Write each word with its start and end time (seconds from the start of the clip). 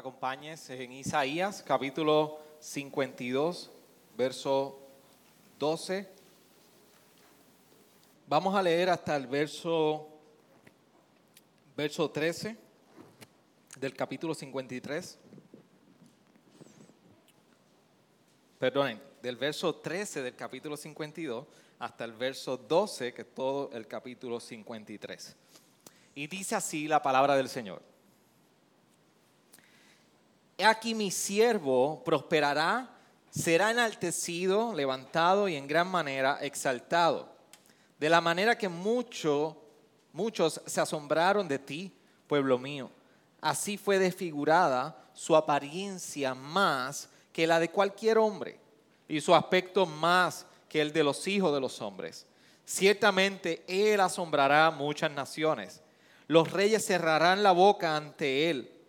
Acompañes 0.00 0.70
en 0.70 0.92
Isaías 0.92 1.62
capítulo 1.62 2.38
52, 2.58 3.70
verso 4.16 4.80
12. 5.58 6.08
Vamos 8.26 8.54
a 8.54 8.62
leer 8.62 8.88
hasta 8.88 9.14
el 9.14 9.26
verso, 9.26 10.08
verso 11.76 12.10
13 12.10 12.56
del 13.78 13.94
capítulo 13.94 14.34
53. 14.34 15.18
Perdonen, 18.58 19.02
del 19.20 19.36
verso 19.36 19.74
13 19.74 20.22
del 20.22 20.34
capítulo 20.34 20.78
52 20.78 21.46
hasta 21.78 22.04
el 22.06 22.12
verso 22.12 22.56
12, 22.56 23.12
que 23.12 23.20
es 23.20 23.34
todo 23.34 23.70
el 23.74 23.86
capítulo 23.86 24.40
53. 24.40 25.36
Y 26.14 26.26
dice 26.26 26.54
así 26.54 26.88
la 26.88 27.02
palabra 27.02 27.36
del 27.36 27.50
Señor. 27.50 27.89
Aquí 30.64 30.94
mi 30.94 31.10
siervo 31.10 32.02
prosperará, 32.04 32.90
será 33.30 33.70
enaltecido, 33.70 34.74
levantado 34.74 35.48
y 35.48 35.56
en 35.56 35.66
gran 35.66 35.88
manera 35.88 36.38
exaltado. 36.40 37.28
De 37.98 38.08
la 38.08 38.20
manera 38.20 38.56
que 38.58 38.68
mucho, 38.68 39.56
muchos 40.12 40.60
se 40.66 40.80
asombraron 40.80 41.46
de 41.46 41.58
ti, 41.58 41.92
pueblo 42.26 42.58
mío. 42.58 42.90
Así 43.40 43.76
fue 43.76 43.98
desfigurada 43.98 44.96
su 45.12 45.36
apariencia 45.36 46.34
más 46.34 47.08
que 47.32 47.46
la 47.46 47.60
de 47.60 47.70
cualquier 47.70 48.18
hombre 48.18 48.58
y 49.08 49.20
su 49.20 49.34
aspecto 49.34 49.86
más 49.86 50.46
que 50.68 50.80
el 50.80 50.92
de 50.92 51.04
los 51.04 51.26
hijos 51.26 51.52
de 51.52 51.60
los 51.60 51.80
hombres. 51.80 52.26
Ciertamente 52.64 53.64
él 53.66 54.00
asombrará 54.00 54.70
muchas 54.70 55.10
naciones. 55.10 55.82
Los 56.26 56.52
reyes 56.52 56.86
cerrarán 56.86 57.42
la 57.42 57.52
boca 57.52 57.96
ante 57.96 58.50
él 58.50 58.79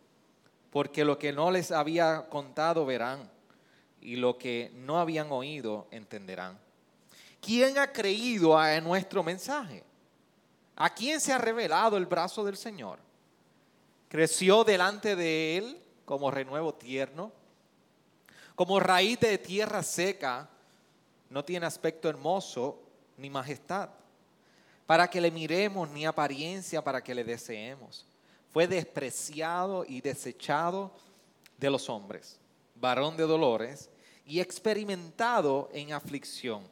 porque 0.71 1.03
lo 1.05 1.19
que 1.19 1.33
no 1.33 1.51
les 1.51 1.71
había 1.71 2.27
contado 2.29 2.85
verán, 2.85 3.29
y 4.01 4.15
lo 4.15 4.37
que 4.37 4.71
no 4.73 4.99
habían 4.99 5.31
oído 5.31 5.87
entenderán. 5.91 6.57
¿Quién 7.39 7.77
ha 7.77 7.91
creído 7.91 8.57
a 8.57 8.79
nuestro 8.81 9.23
mensaje? 9.23 9.83
¿A 10.75 10.93
quién 10.93 11.21
se 11.21 11.31
ha 11.31 11.37
revelado 11.37 11.97
el 11.97 12.07
brazo 12.07 12.43
del 12.43 12.57
Señor? 12.57 12.97
Creció 14.09 14.63
delante 14.63 15.15
de 15.15 15.57
él 15.57 15.81
como 16.05 16.31
renuevo 16.31 16.73
tierno, 16.73 17.31
como 18.55 18.79
raíz 18.79 19.19
de 19.19 19.37
tierra 19.37 19.83
seca, 19.83 20.49
no 21.29 21.45
tiene 21.45 21.65
aspecto 21.65 22.09
hermoso 22.09 22.81
ni 23.17 23.29
majestad, 23.29 23.89
para 24.85 25.09
que 25.09 25.21
le 25.21 25.31
miremos 25.31 25.89
ni 25.89 26.05
apariencia 26.05 26.83
para 26.83 27.03
que 27.03 27.15
le 27.15 27.23
deseemos 27.23 28.05
fue 28.51 28.67
despreciado 28.67 29.85
y 29.87 30.01
desechado 30.01 30.91
de 31.57 31.69
los 31.69 31.89
hombres, 31.89 32.37
varón 32.75 33.15
de 33.15 33.23
dolores 33.23 33.89
y 34.25 34.39
experimentado 34.39 35.69
en 35.73 35.93
aflicción, 35.93 36.63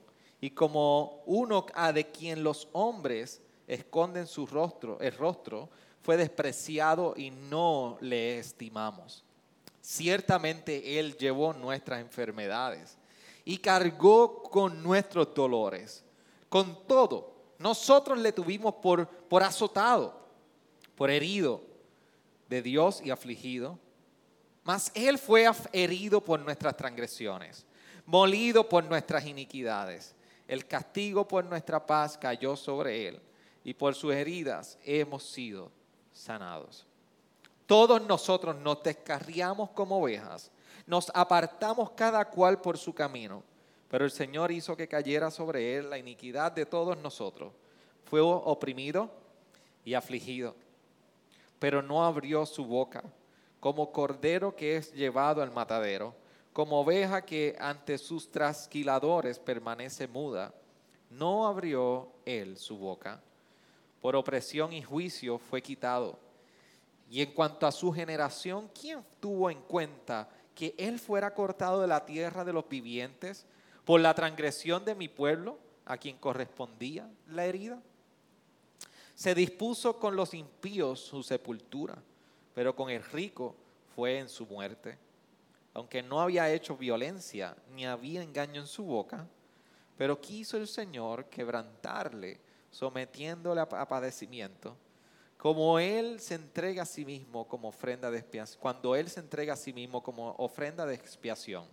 y 0.42 0.52
como 0.52 1.24
uno 1.26 1.66
a 1.74 1.92
de 1.92 2.06
quien 2.06 2.44
los 2.44 2.68
hombres 2.74 3.42
esconden 3.68 4.28
su 4.28 4.46
rostro, 4.46 5.00
el 5.00 5.14
rostro, 5.14 5.70
fue 6.02 6.18
despreciado 6.18 7.14
y 7.16 7.30
no 7.30 7.98
le 8.02 8.40
estimamos. 8.40 9.24
Ciertamente 9.82 11.00
Él 11.00 11.18
llevó 11.18 11.53
nuestras 11.53 12.02
enfermedades 12.02 12.98
y 13.46 13.58
cargó 13.58 14.44
con 14.44 14.82
nuestros 14.82 15.34
dolores. 15.34 16.03
Con 16.48 16.88
todo, 16.88 17.34
nosotros 17.58 18.18
le 18.20 18.32
tuvimos 18.32 18.76
por, 18.76 19.08
por 19.08 19.44
azotado, 19.44 20.18
por 20.96 21.09
herido 21.09 21.69
de 22.50 22.62
Dios 22.62 23.02
y 23.04 23.12
afligido. 23.12 23.80
Mas 24.64 24.92
Él 24.94 25.18
fue 25.18 25.50
herido 25.72 26.22
por 26.22 26.40
nuestras 26.40 26.76
transgresiones, 26.76 27.66
molido 28.06 28.68
por 28.68 28.84
nuestras 28.84 29.26
iniquidades. 29.26 30.16
El 30.48 30.66
castigo 30.66 31.28
por 31.28 31.46
nuestra 31.46 31.86
paz 31.86 32.18
cayó 32.18 32.56
sobre 32.56 33.08
Él 33.08 33.22
y 33.64 33.74
por 33.74 33.96
sus 33.96 34.14
heridas 34.14 34.78
hemos 34.84 35.24
sido 35.24 35.72
sanados. 36.12 36.86
Todos 37.66 38.02
nosotros 38.02 38.56
nos 38.56 38.82
descarriamos 38.82 39.70
como 39.72 40.00
ovejas, 40.00 40.52
nos 40.88 41.12
apartamos 41.14 41.92
cada 41.92 42.26
cual 42.26 42.59
por 42.62 42.80
su 42.80 42.94
camino, 42.94 43.44
pero 43.90 44.06
el 44.06 44.12
Señor 44.12 44.52
hizo 44.52 44.76
que 44.76 44.88
cayera 44.88 45.30
sobre 45.30 45.78
Él 45.78 45.90
la 45.90 46.00
iniquidad 46.00 46.52
de 46.52 46.66
todos 46.66 46.98
nosotros. 46.98 47.54
Fue 48.06 48.22
oprimido 48.22 49.12
y 49.86 49.94
afligido 49.94 50.56
pero 51.59 51.81
no 51.81 52.03
abrió 52.06 52.46
su 52.46 52.66
boca, 52.66 53.03
como 53.59 53.92
cordero 53.92 54.56
que 54.56 54.78
es 54.78 54.94
llevado 54.94 55.42
al 55.42 55.52
matadero, 55.52 56.16
como 56.53 56.80
oveja 56.80 57.25
que 57.25 57.56
ante 57.59 57.97
sus 57.97 58.31
trasquiladores 58.31 59.38
permanece 59.38 60.08
muda, 60.08 60.53
no 61.09 61.46
abrió 61.47 62.09
él 62.25 62.58
su 62.58 62.78
boca. 62.78 63.22
Por 64.02 64.16
opresión 64.16 64.72
y 64.74 64.81
juicio 64.81 65.38
fue 65.38 65.62
quitado. 65.62 66.18
Y 67.09 67.22
en 67.22 67.34
cuanto 67.34 67.68
a 67.68 67.72
su 67.72 67.91
generación, 67.91 68.70
¿quién 68.80 69.03
tuvo 69.20 69.50
en 69.50 69.62
cuenta 69.62 70.30
que 70.56 70.76
él 70.78 71.00
fuera 71.00 71.34
cortado 71.34 71.81
de 71.81 71.88
la 71.88 72.06
tierra 72.06 72.46
de 72.46 72.53
los 72.53 72.68
vivientes 72.70 73.46
por 73.84 74.00
la 74.00 74.14
transgresión 74.14 74.86
de 74.86 74.96
mi 74.96 75.08
pueblo, 75.08 75.58
a 75.86 75.97
quien 75.97 76.18
correspondía 76.18 77.09
la 77.28 77.46
herida? 77.46 77.81
Se 79.19 79.35
dispuso 79.35 80.00
con 80.00 80.16
los 80.16 80.34
impíos 80.34 81.02
su 81.02 81.24
sepultura, 81.24 82.02
pero 82.56 82.74
con 82.74 82.90
el 82.90 83.03
rico 83.03 83.53
fue 83.94 84.18
en 84.18 84.30
su 84.30 84.46
muerte. 84.46 84.97
Aunque 85.74 86.02
no 86.02 86.22
había 86.22 86.50
hecho 86.50 86.78
violencia 86.78 87.53
ni 87.75 87.85
había 87.85 88.24
engaño 88.24 88.62
en 88.62 88.68
su 88.68 88.85
boca, 88.85 89.28
pero 89.97 90.22
quiso 90.22 90.56
el 90.56 90.69
Señor 90.69 91.25
quebrantarle, 91.25 92.40
sometiéndole 92.72 93.59
a 93.59 93.68
padecimiento, 93.90 94.78
como 95.38 95.79
Él 95.79 96.22
se 96.22 96.35
entrega 96.35 96.84
a 96.84 96.85
sí 96.85 97.03
mismo 97.03 97.46
como 97.46 97.68
ofrenda 97.68 98.09
de 98.09 98.19
expiación, 98.19 98.62
cuando 98.62 98.96
Él 98.96 99.09
se 99.09 99.19
entrega 99.19 99.52
a 99.52 99.58
sí 99.58 99.74
mismo 99.74 100.02
como 100.02 100.34
ofrenda 100.38 100.85
de 100.85 100.96
expiación. 100.96 101.66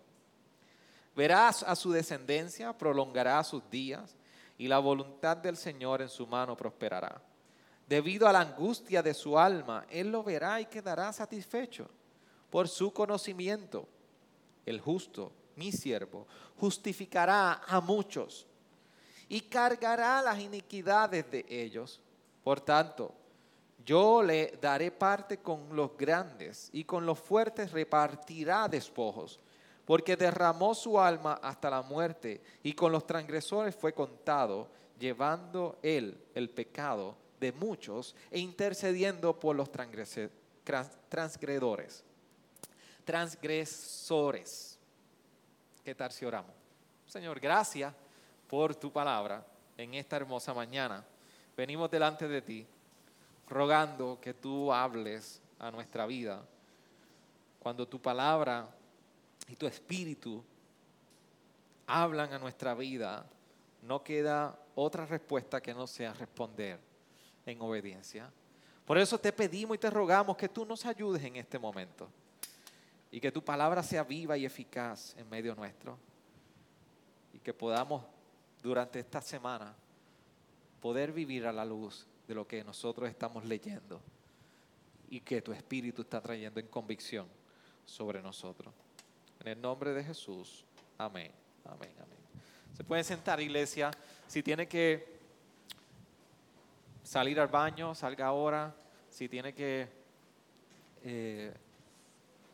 Verás 1.15 1.63
a 1.63 1.77
su 1.77 1.93
descendencia, 1.93 2.77
prolongará 2.77 3.45
sus 3.45 3.71
días, 3.71 4.17
y 4.59 4.67
la 4.67 4.81
voluntad 4.81 5.37
del 5.37 5.57
Señor 5.57 6.03
en 6.03 6.09
su 6.09 6.27
mano 6.27 6.57
prosperará. 6.57 7.23
Debido 7.87 8.27
a 8.27 8.33
la 8.33 8.41
angustia 8.41 9.01
de 9.01 9.15
su 9.15 9.39
alma, 9.39 9.87
Él 9.89 10.11
lo 10.11 10.25
verá 10.25 10.61
y 10.61 10.67
quedará 10.67 11.13
satisfecho 11.13 11.89
por 12.51 12.69
su 12.69 12.93
conocimiento. 12.93 13.87
El 14.65 14.81
justo, 14.81 15.31
mi 15.55 15.71
siervo, 15.71 16.27
justificará 16.59 17.63
a 17.65 17.81
muchos 17.81 18.45
y 19.29 19.43
cargará 19.43 20.21
las 20.21 20.41
iniquidades 20.41 21.31
de 21.31 21.47
ellos. 21.49 22.01
Por 22.43 22.61
tanto, 22.61 23.15
yo 23.85 24.21
le 24.21 24.59
daré 24.61 24.91
parte 24.91 25.39
con 25.39 25.77
los 25.77 25.97
grandes 25.97 26.71
y 26.73 26.83
con 26.83 27.07
los 27.07 27.21
fuertes 27.21 27.71
repartirá 27.71 28.67
despojos, 28.67 29.39
porque 29.85 30.17
derramó 30.17 30.75
su 30.75 30.99
alma 30.99 31.39
hasta 31.41 31.71
la 31.71 31.83
muerte 31.83 32.43
y 32.65 32.73
con 32.73 32.91
los 32.91 33.07
transgresores 33.07 33.77
fue 33.77 33.93
contado, 33.93 34.69
llevando 34.99 35.79
él 35.83 36.21
el 36.35 36.51
pecado 36.51 37.26
de 37.41 37.53
muchos 37.53 38.15
e 38.31 38.39
intercediendo 38.39 39.39
por 39.39 39.57
los 39.57 39.71
transgredores. 41.09 42.05
Transgresores. 43.05 44.79
¿Qué 45.85 45.95
tal 45.95 46.11
si 46.13 46.25
oramos? 46.25 46.55
Señor, 47.07 47.39
gracias 47.39 47.95
por 48.49 48.75
tu 48.75 48.93
palabra 48.93 49.47
en 49.77 49.95
esta 49.95 50.17
hermosa 50.17 50.53
mañana. 50.53 51.05
Venimos 51.57 51.91
delante 51.91 52.27
de 52.27 52.43
ti 52.43 52.67
rogando 53.49 54.19
que 54.21 54.35
tú 54.35 54.73
hables 54.73 55.41
a 55.59 55.71
nuestra 55.71 56.07
vida. 56.07 56.45
Cuando 57.61 57.87
tu 57.87 58.01
palabra 58.01 58.69
y 59.49 59.57
tu 59.57 59.67
espíritu 59.67 60.45
hablan 61.87 62.33
a 62.33 62.39
nuestra 62.39 62.75
vida, 62.75 63.25
no 63.83 64.03
queda 64.03 64.59
otra 64.75 65.07
respuesta 65.07 65.61
que 65.61 65.73
no 65.73 65.87
sea 65.87 66.13
responder 66.13 66.96
en 67.47 67.61
obediencia. 67.61 68.31
Por 68.85 68.99
eso 68.99 69.19
te 69.19 69.33
pedimos 69.33 69.77
y 69.77 69.79
te 69.79 69.91
rogamos 69.91 70.37
que 70.37 70.49
tú 70.49 70.67
nos 70.67 70.85
ayudes 70.85 71.25
en 71.25 71.37
este 71.37 71.59
momento 71.59 72.09
y 73.11 73.21
que 73.21 73.33
tu 73.33 73.43
palabra 73.43 73.83
sea 73.83 74.05
viva 74.05 74.37
y 74.37 74.45
eficaz 74.45 75.17
en 75.17 75.29
medio 75.29 75.55
nuestro 75.55 75.99
y 77.33 77.39
que 77.39 77.55
podamos 77.55 78.05
durante 78.63 78.99
esta 78.99 79.21
semana 79.21 79.75
poder 80.81 81.13
vivir 81.13 81.47
a 81.47 81.53
la 81.53 81.65
luz 81.65 82.07
de 82.29 82.35
lo 82.35 82.47
que 82.47 82.63
nosotros 82.63 83.09
estamos 83.09 83.45
leyendo 83.45 84.01
y 85.09 85.21
que 85.21 85.41
tu 85.41 85.53
espíritu 85.53 86.03
está 86.03 86.21
trayendo 86.21 86.61
en 86.61 86.67
convicción 86.67 87.27
sobre 87.85 88.21
nosotros. 88.21 88.75
En 89.41 89.49
el 89.49 89.61
nombre 89.61 89.93
de 89.93 90.03
Jesús, 90.03 90.65
amén, 90.99 91.31
amén, 91.65 91.93
amén. 91.97 92.19
Se 92.77 92.85
pueden 92.85 93.05
sentar, 93.05 93.41
iglesia. 93.41 93.91
Si 94.27 94.43
tiene 94.43 94.69
que 94.69 95.16
salir 97.07 97.39
al 97.39 97.47
baño, 97.47 97.95
salga 97.95 98.27
ahora. 98.27 98.75
Si 99.09 99.29
tiene 99.29 99.55
que 99.55 99.89
eh, 101.05 101.55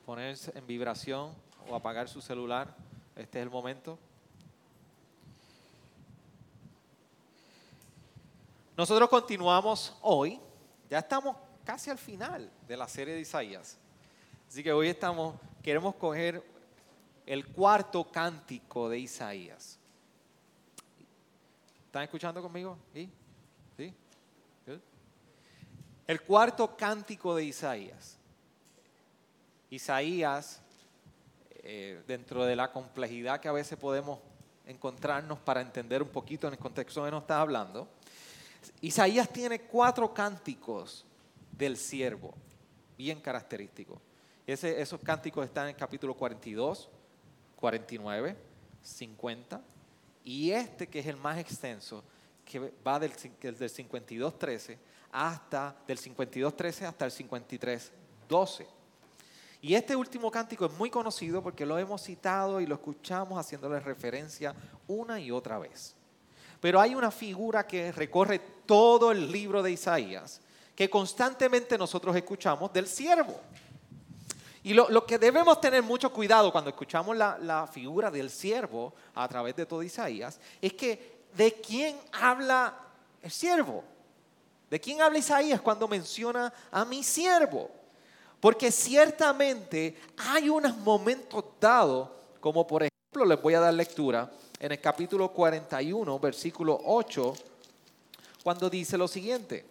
ponerse 0.04 0.56
en 0.56 0.66
vibración 0.66 1.34
o 1.68 1.74
apagar 1.74 2.08
su 2.08 2.20
celular, 2.20 2.74
este 3.16 3.38
es 3.38 3.42
el 3.42 3.50
momento. 3.50 3.98
Nosotros 8.76 9.08
continuamos 9.08 9.96
hoy, 10.02 10.38
ya 10.90 10.98
estamos 10.98 11.36
casi 11.64 11.90
al 11.90 11.98
final 11.98 12.50
de 12.68 12.76
la 12.76 12.88
serie 12.88 13.14
de 13.14 13.20
Isaías. 13.20 13.78
Así 14.48 14.62
que 14.62 14.72
hoy 14.72 14.88
estamos, 14.88 15.34
queremos 15.62 15.94
coger 15.94 16.44
el 17.24 17.46
cuarto 17.46 18.04
cántico 18.04 18.88
de 18.90 18.98
Isaías. 18.98 19.78
¿Están 21.86 22.02
escuchando 22.02 22.42
conmigo? 22.42 22.76
¿Sí? 22.92 23.10
El 26.12 26.20
cuarto 26.20 26.76
cántico 26.76 27.34
de 27.34 27.44
Isaías. 27.44 28.18
Isaías, 29.70 30.60
eh, 31.62 32.02
dentro 32.06 32.44
de 32.44 32.54
la 32.54 32.70
complejidad 32.70 33.40
que 33.40 33.48
a 33.48 33.52
veces 33.52 33.78
podemos 33.78 34.18
encontrarnos 34.66 35.38
para 35.38 35.62
entender 35.62 36.02
un 36.02 36.10
poquito 36.10 36.46
en 36.48 36.52
el 36.52 36.58
contexto 36.58 37.02
que 37.02 37.10
nos 37.10 37.22
está 37.22 37.40
hablando, 37.40 37.88
Isaías 38.82 39.26
tiene 39.30 39.62
cuatro 39.62 40.12
cánticos 40.12 41.06
del 41.50 41.78
siervo, 41.78 42.34
bien 42.98 43.18
característicos. 43.18 43.98
esos 44.46 45.00
cánticos 45.00 45.46
están 45.46 45.64
en 45.64 45.70
el 45.70 45.76
capítulo 45.76 46.12
42, 46.12 46.90
49, 47.56 48.36
50 48.82 49.62
y 50.26 50.50
este 50.50 50.88
que 50.88 50.98
es 50.98 51.06
el 51.06 51.16
más 51.16 51.38
extenso, 51.38 52.04
que 52.44 52.70
va 52.86 53.00
del, 53.00 53.12
del 53.40 53.56
52.13 53.56 54.91
hasta 55.12 55.76
del 55.86 55.98
52.13 55.98 56.86
hasta 56.86 57.04
el 57.04 57.12
53.12. 57.12 58.66
Y 59.60 59.74
este 59.74 59.94
último 59.94 60.30
cántico 60.30 60.66
es 60.66 60.72
muy 60.72 60.90
conocido 60.90 61.40
porque 61.40 61.64
lo 61.64 61.78
hemos 61.78 62.02
citado 62.02 62.60
y 62.60 62.66
lo 62.66 62.74
escuchamos 62.74 63.38
haciéndole 63.38 63.78
referencia 63.78 64.54
una 64.88 65.20
y 65.20 65.30
otra 65.30 65.58
vez. 65.58 65.94
Pero 66.60 66.80
hay 66.80 66.94
una 66.94 67.10
figura 67.10 67.66
que 67.66 67.92
recorre 67.92 68.40
todo 68.66 69.12
el 69.12 69.30
libro 69.30 69.62
de 69.62 69.70
Isaías, 69.70 70.40
que 70.74 70.90
constantemente 70.90 71.78
nosotros 71.78 72.16
escuchamos 72.16 72.72
del 72.72 72.88
siervo. 72.88 73.38
Y 74.64 74.74
lo, 74.74 75.06
que 75.06 75.18
debemos 75.18 75.60
tener 75.60 75.82
mucho 75.82 76.12
cuidado 76.12 76.52
cuando 76.52 76.70
escuchamos 76.70 77.16
la, 77.16 77.36
la, 77.38 77.66
figura 77.66 78.12
del 78.12 78.30
siervo 78.30 78.94
a 79.14 79.26
través 79.26 79.56
de 79.56 79.66
todo 79.66 79.82
Isaías, 79.82 80.40
es 80.60 80.72
que 80.74 81.24
de 81.34 81.52
quién 81.54 81.96
habla 82.12 82.76
el 83.22 83.30
siervo. 83.30 83.82
¿De 84.72 84.80
quién 84.80 85.02
habla 85.02 85.18
Isaías 85.18 85.60
cuando 85.60 85.86
menciona 85.86 86.50
a 86.70 86.86
mi 86.86 87.04
siervo? 87.04 87.68
Porque 88.40 88.72
ciertamente 88.72 89.98
hay 90.16 90.48
unos 90.48 90.74
momentos 90.78 91.44
dados, 91.60 92.08
como 92.40 92.66
por 92.66 92.82
ejemplo 92.82 93.26
les 93.26 93.42
voy 93.42 93.52
a 93.52 93.60
dar 93.60 93.74
lectura 93.74 94.32
en 94.58 94.72
el 94.72 94.80
capítulo 94.80 95.30
41, 95.30 96.18
versículo 96.18 96.80
8, 96.86 97.34
cuando 98.42 98.70
dice 98.70 98.96
lo 98.96 99.06
siguiente. 99.06 99.66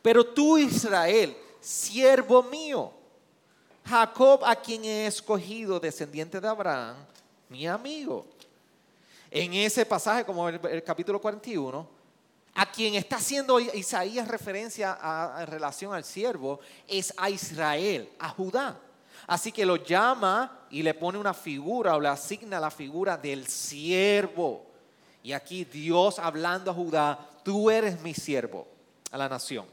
Pero 0.00 0.24
tú, 0.24 0.56
Israel, 0.56 1.36
siervo 1.60 2.42
mío, 2.44 2.90
Jacob 3.84 4.42
a 4.42 4.56
quien 4.56 4.86
he 4.86 5.06
escogido, 5.06 5.78
descendiente 5.78 6.40
de 6.40 6.48
Abraham, 6.48 6.96
mi 7.50 7.66
amigo. 7.66 8.24
En 9.30 9.52
ese 9.52 9.84
pasaje, 9.84 10.24
como 10.24 10.48
el, 10.48 10.58
el 10.64 10.82
capítulo 10.82 11.20
41, 11.20 11.99
a 12.54 12.70
quien 12.70 12.94
está 12.94 13.16
haciendo 13.16 13.60
Isaías 13.60 14.26
referencia 14.28 14.98
en 15.38 15.46
relación 15.46 15.94
al 15.94 16.04
siervo 16.04 16.60
es 16.86 17.12
a 17.16 17.30
Israel, 17.30 18.10
a 18.18 18.28
Judá. 18.30 18.78
Así 19.26 19.52
que 19.52 19.64
lo 19.64 19.76
llama 19.76 20.66
y 20.70 20.82
le 20.82 20.94
pone 20.94 21.18
una 21.18 21.34
figura 21.34 21.94
o 21.94 22.00
le 22.00 22.08
asigna 22.08 22.58
la 22.58 22.70
figura 22.70 23.16
del 23.16 23.46
siervo. 23.46 24.66
Y 25.22 25.32
aquí 25.32 25.64
Dios 25.64 26.18
hablando 26.18 26.70
a 26.70 26.74
Judá, 26.74 27.18
tú 27.44 27.70
eres 27.70 28.00
mi 28.00 28.14
siervo, 28.14 28.66
a 29.10 29.18
la 29.18 29.28
nación. 29.28 29.66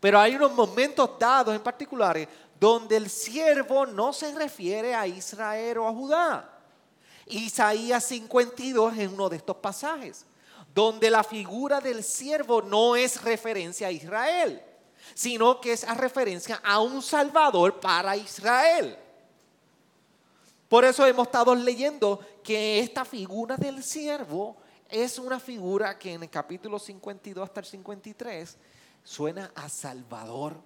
Pero 0.00 0.20
hay 0.20 0.36
unos 0.36 0.52
momentos 0.52 1.10
dados 1.18 1.54
en 1.54 1.62
particulares 1.62 2.28
donde 2.60 2.96
el 2.96 3.08
siervo 3.08 3.86
no 3.86 4.12
se 4.12 4.34
refiere 4.34 4.94
a 4.94 5.06
Israel 5.06 5.78
o 5.78 5.88
a 5.88 5.92
Judá. 5.92 6.58
Isaías 7.26 8.04
52 8.04 8.98
es 8.98 9.08
uno 9.08 9.28
de 9.28 9.36
estos 9.36 9.56
pasajes 9.56 10.26
donde 10.78 11.10
la 11.10 11.24
figura 11.24 11.80
del 11.80 12.04
siervo 12.04 12.62
no 12.62 12.94
es 12.94 13.20
referencia 13.22 13.88
a 13.88 13.90
Israel, 13.90 14.62
sino 15.12 15.60
que 15.60 15.72
es 15.72 15.82
a 15.82 15.92
referencia 15.94 16.60
a 16.62 16.78
un 16.78 17.02
Salvador 17.02 17.80
para 17.80 18.16
Israel. 18.16 18.96
Por 20.68 20.84
eso 20.84 21.04
hemos 21.04 21.26
estado 21.26 21.52
leyendo 21.56 22.20
que 22.44 22.78
esta 22.78 23.04
figura 23.04 23.56
del 23.56 23.82
siervo 23.82 24.56
es 24.88 25.18
una 25.18 25.40
figura 25.40 25.98
que 25.98 26.12
en 26.12 26.22
el 26.22 26.30
capítulo 26.30 26.78
52 26.78 27.42
hasta 27.42 27.58
el 27.58 27.66
53 27.66 28.56
suena 29.02 29.50
a 29.56 29.68
Salvador. 29.68 30.60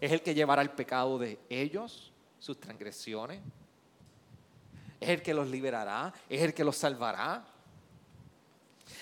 Es 0.00 0.10
el 0.10 0.22
que 0.22 0.32
llevará 0.32 0.62
el 0.62 0.70
pecado 0.70 1.18
de 1.18 1.38
ellos, 1.50 2.14
sus 2.38 2.58
transgresiones. 2.58 3.42
Es 4.98 5.10
el 5.10 5.20
que 5.20 5.34
los 5.34 5.48
liberará, 5.48 6.14
es 6.30 6.40
el 6.40 6.54
que 6.54 6.64
los 6.64 6.78
salvará. 6.78 7.57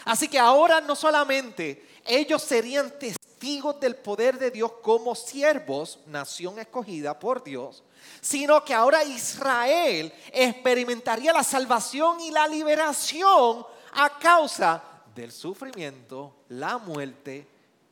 Así 0.04 0.28
que 0.28 0.38
ahora 0.38 0.80
no 0.80 0.94
solamente 0.94 1.86
ellos 2.04 2.42
serían 2.42 2.98
testigos 2.98 3.78
del 3.80 3.96
poder 3.96 4.38
de 4.38 4.50
Dios 4.50 4.72
como 4.82 5.14
siervos, 5.14 5.98
nación 6.06 6.58
escogida 6.58 7.18
por 7.18 7.42
Dios, 7.42 7.82
sino 8.20 8.64
que 8.64 8.74
ahora 8.74 9.04
Israel 9.04 10.12
experimentaría 10.32 11.32
la 11.32 11.44
salvación 11.44 12.20
y 12.20 12.30
la 12.30 12.46
liberación 12.46 13.66
a 13.92 14.18
causa 14.18 14.82
del 15.14 15.32
sufrimiento, 15.32 16.34
la 16.48 16.78
muerte 16.78 17.46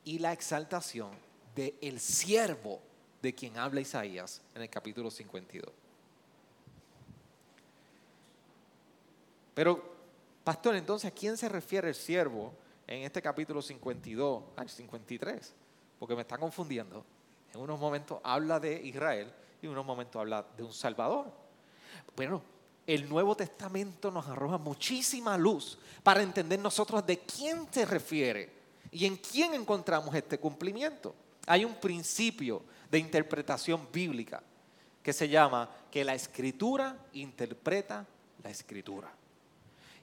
y 0.04 0.18
la 0.18 0.32
exaltación 0.32 1.10
del 1.54 1.74
el 1.80 2.00
siervo 2.00 2.80
de 3.22 3.34
quien 3.34 3.56
habla 3.56 3.80
Isaías 3.80 4.42
en 4.54 4.62
el 4.62 4.70
capítulo 4.70 5.10
52. 5.10 5.72
Pero 9.54 9.93
Pastor, 10.44 10.76
entonces, 10.76 11.10
¿a 11.10 11.14
quién 11.14 11.38
se 11.38 11.48
refiere 11.48 11.88
el 11.88 11.94
siervo 11.94 12.52
en 12.86 13.02
este 13.02 13.22
capítulo 13.22 13.62
52 13.62 14.42
al 14.56 14.68
53? 14.68 15.54
Porque 15.98 16.14
me 16.14 16.20
está 16.20 16.36
confundiendo. 16.36 17.02
En 17.54 17.60
unos 17.60 17.80
momentos 17.80 18.20
habla 18.22 18.60
de 18.60 18.78
Israel 18.84 19.32
y 19.62 19.66
en 19.66 19.72
unos 19.72 19.86
momentos 19.86 20.20
habla 20.20 20.44
de 20.54 20.62
un 20.62 20.72
Salvador. 20.72 21.32
Bueno, 22.14 22.42
el 22.86 23.08
Nuevo 23.08 23.34
Testamento 23.34 24.10
nos 24.10 24.28
arroja 24.28 24.58
muchísima 24.58 25.38
luz 25.38 25.78
para 26.02 26.22
entender 26.22 26.58
nosotros 26.58 27.06
de 27.06 27.20
quién 27.20 27.66
se 27.70 27.86
refiere 27.86 28.52
y 28.90 29.06
en 29.06 29.16
quién 29.16 29.54
encontramos 29.54 30.14
este 30.14 30.38
cumplimiento. 30.38 31.14
Hay 31.46 31.64
un 31.64 31.76
principio 31.76 32.62
de 32.90 32.98
interpretación 32.98 33.88
bíblica 33.90 34.42
que 35.02 35.14
se 35.14 35.26
llama 35.26 35.70
que 35.90 36.04
la 36.04 36.14
escritura 36.14 36.98
interpreta 37.14 38.06
la 38.42 38.50
escritura. 38.50 39.10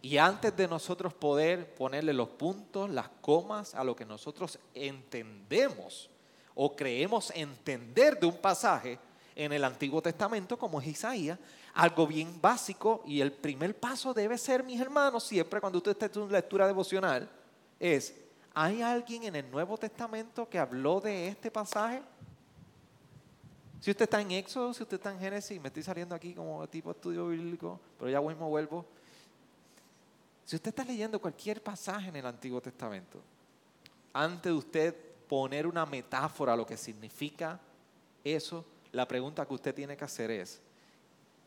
Y 0.01 0.17
antes 0.17 0.55
de 0.55 0.67
nosotros 0.67 1.13
poder 1.13 1.75
ponerle 1.75 2.13
los 2.13 2.29
puntos, 2.29 2.89
las 2.89 3.10
comas 3.22 3.75
a 3.75 3.84
lo 3.84 3.96
que 3.96 4.05
nosotros 4.05 4.58
entendemos 4.74 6.10
o 6.55 6.75
creemos 6.75 7.31
entender 7.36 8.20
de 8.20 8.25
un 8.25 8.38
pasaje 8.38 8.98
en 9.36 9.53
el 9.53 9.63
Antiguo 9.63 10.01
Testamento, 10.01 10.58
como 10.58 10.81
es 10.81 10.88
Isaías, 10.88 11.38
algo 11.74 12.08
bien 12.08 12.41
básico 12.41 13.03
y 13.05 13.22
el 13.22 13.31
primer 13.31 13.79
paso 13.79 14.13
debe 14.13 14.38
ser, 14.38 14.63
mis 14.63 14.79
hermanos, 14.81 15.24
siempre 15.24 15.62
cuando 15.62 15.77
usted 15.77 15.91
esté 15.91 16.08
en 16.08 16.25
una 16.25 16.34
lectura 16.34 16.67
devocional, 16.67 17.29
es, 17.79 18.13
¿hay 18.53 18.81
alguien 18.81 19.24
en 19.24 19.36
el 19.36 19.50
Nuevo 19.50 19.77
Testamento 19.77 20.50
que 20.50 20.60
habló 20.60 21.00
de 21.00 21.29
este 21.29 21.50
pasaje? 21.50 22.01
Si 23.79 23.89
usted 23.89 24.03
está 24.03 24.22
en 24.22 24.31
Éxodo, 24.31 24.74
si 24.74 24.84
usted 24.84 24.98
está 24.98 25.12
en 25.12 25.20
Génesis, 25.20 25.60
me 25.60 25.70
estoy 25.70 25.81
saliendo 25.81 26.13
aquí 26.13 26.34
como 26.34 26.67
tipo 26.67 26.91
estudio 26.91 27.27
bíblico, 27.27 27.79
pero 27.98 28.12
ya 28.12 28.22
mismo 28.22 28.50
vuelvo. 28.50 28.86
Si 30.51 30.58
usted 30.58 30.67
está 30.67 30.84
leyendo 30.84 31.17
cualquier 31.22 31.63
pasaje 31.63 32.10
en 32.10 32.17
el 32.17 32.25
Antiguo 32.25 32.60
Testamento, 32.60 33.22
antes 34.12 34.51
de 34.51 34.58
usted 34.58 34.96
poner 35.25 35.65
una 35.65 35.86
metáfora 35.86 36.51
a 36.51 36.58
lo 36.58 36.65
que 36.65 36.75
significa 36.75 37.58
eso, 38.22 38.65
la 38.91 39.08
pregunta 39.08 39.46
que 39.46 39.53
usted 39.53 39.74
tiene 39.74 39.96
que 39.96 40.03
hacer 40.03 40.29
es, 40.29 40.60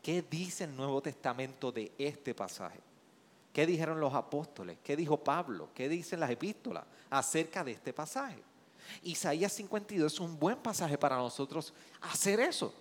¿qué 0.01 0.23
dice 0.23 0.63
el 0.63 0.75
Nuevo 0.75 1.03
Testamento 1.03 1.71
de 1.71 1.91
este 1.99 2.33
pasaje? 2.33 2.79
¿Qué 3.53 3.67
dijeron 3.67 3.99
los 3.99 4.15
apóstoles? 4.15 4.79
¿Qué 4.83 4.95
dijo 4.95 5.23
Pablo? 5.23 5.69
¿Qué 5.75 5.87
dicen 5.87 6.19
las 6.19 6.31
epístolas 6.31 6.85
acerca 7.11 7.63
de 7.63 7.73
este 7.73 7.93
pasaje? 7.93 8.41
Isaías 9.03 9.53
52 9.53 10.13
es 10.13 10.19
un 10.19 10.39
buen 10.39 10.57
pasaje 10.57 10.97
para 10.97 11.17
nosotros 11.17 11.75
hacer 12.01 12.39
eso. 12.39 12.73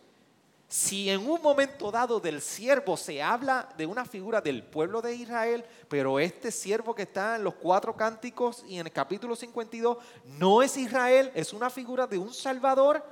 Si 0.68 1.10
en 1.10 1.28
un 1.28 1.40
momento 1.42 1.90
dado 1.90 2.18
del 2.18 2.40
siervo 2.40 2.96
se 2.96 3.22
habla 3.22 3.68
de 3.76 3.86
una 3.86 4.04
figura 4.04 4.40
del 4.40 4.62
pueblo 4.62 5.00
de 5.02 5.14
Israel, 5.14 5.64
pero 5.88 6.18
este 6.18 6.50
siervo 6.50 6.94
que 6.94 7.02
está 7.02 7.36
en 7.36 7.44
los 7.44 7.54
cuatro 7.54 7.94
cánticos 7.94 8.64
y 8.66 8.78
en 8.78 8.86
el 8.86 8.92
capítulo 8.92 9.36
52 9.36 9.98
no 10.38 10.62
es 10.62 10.76
Israel, 10.76 11.30
es 11.34 11.52
una 11.52 11.70
figura 11.70 12.06
de 12.06 12.18
un 12.18 12.32
Salvador, 12.32 13.04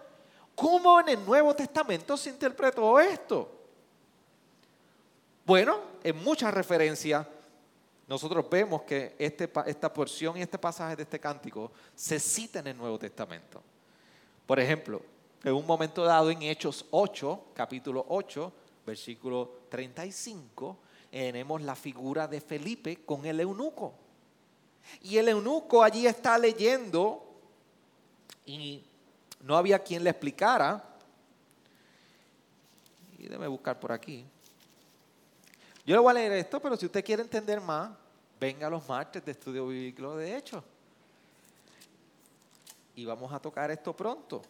¿cómo 0.54 0.98
en 1.00 1.10
el 1.10 1.24
Nuevo 1.24 1.54
Testamento 1.54 2.16
se 2.16 2.30
interpretó 2.30 2.98
esto? 2.98 3.50
Bueno, 5.44 5.78
en 6.02 6.16
muchas 6.22 6.52
referencias 6.54 7.26
nosotros 8.08 8.48
vemos 8.50 8.82
que 8.82 9.14
este, 9.18 9.50
esta 9.66 9.92
porción 9.92 10.36
y 10.36 10.42
este 10.42 10.58
pasaje 10.58 10.96
de 10.96 11.02
este 11.04 11.20
cántico 11.20 11.72
se 11.94 12.18
cita 12.18 12.58
en 12.58 12.68
el 12.68 12.76
Nuevo 12.76 12.98
Testamento. 12.98 13.62
Por 14.46 14.58
ejemplo, 14.60 15.00
en 15.44 15.54
un 15.54 15.66
momento 15.66 16.04
dado 16.04 16.30
en 16.30 16.42
Hechos 16.42 16.86
8, 16.90 17.46
capítulo 17.54 18.04
8, 18.08 18.52
versículo 18.86 19.62
35, 19.68 20.76
tenemos 21.10 21.62
la 21.62 21.74
figura 21.74 22.28
de 22.28 22.40
Felipe 22.40 23.04
con 23.04 23.26
el 23.26 23.40
eunuco. 23.40 23.94
Y 25.02 25.16
el 25.16 25.28
eunuco 25.28 25.82
allí 25.82 26.06
está 26.06 26.38
leyendo 26.38 27.24
y 28.46 28.82
no 29.40 29.56
había 29.56 29.78
quien 29.80 30.04
le 30.04 30.10
explicara. 30.10 30.82
Y 33.18 33.24
déjeme 33.24 33.48
buscar 33.48 33.78
por 33.78 33.92
aquí. 33.92 34.24
Yo 35.84 35.96
le 35.96 36.00
voy 36.00 36.10
a 36.10 36.14
leer 36.14 36.32
esto, 36.32 36.60
pero 36.60 36.76
si 36.76 36.86
usted 36.86 37.04
quiere 37.04 37.22
entender 37.22 37.60
más, 37.60 37.90
venga 38.38 38.70
los 38.70 38.88
martes 38.88 39.24
de 39.24 39.32
estudio 39.32 39.66
bíblico 39.66 40.16
de 40.16 40.36
hecho. 40.36 40.62
Y 42.94 43.04
vamos 43.04 43.32
a 43.32 43.40
tocar 43.40 43.70
esto 43.70 43.94
pronto. 43.94 44.42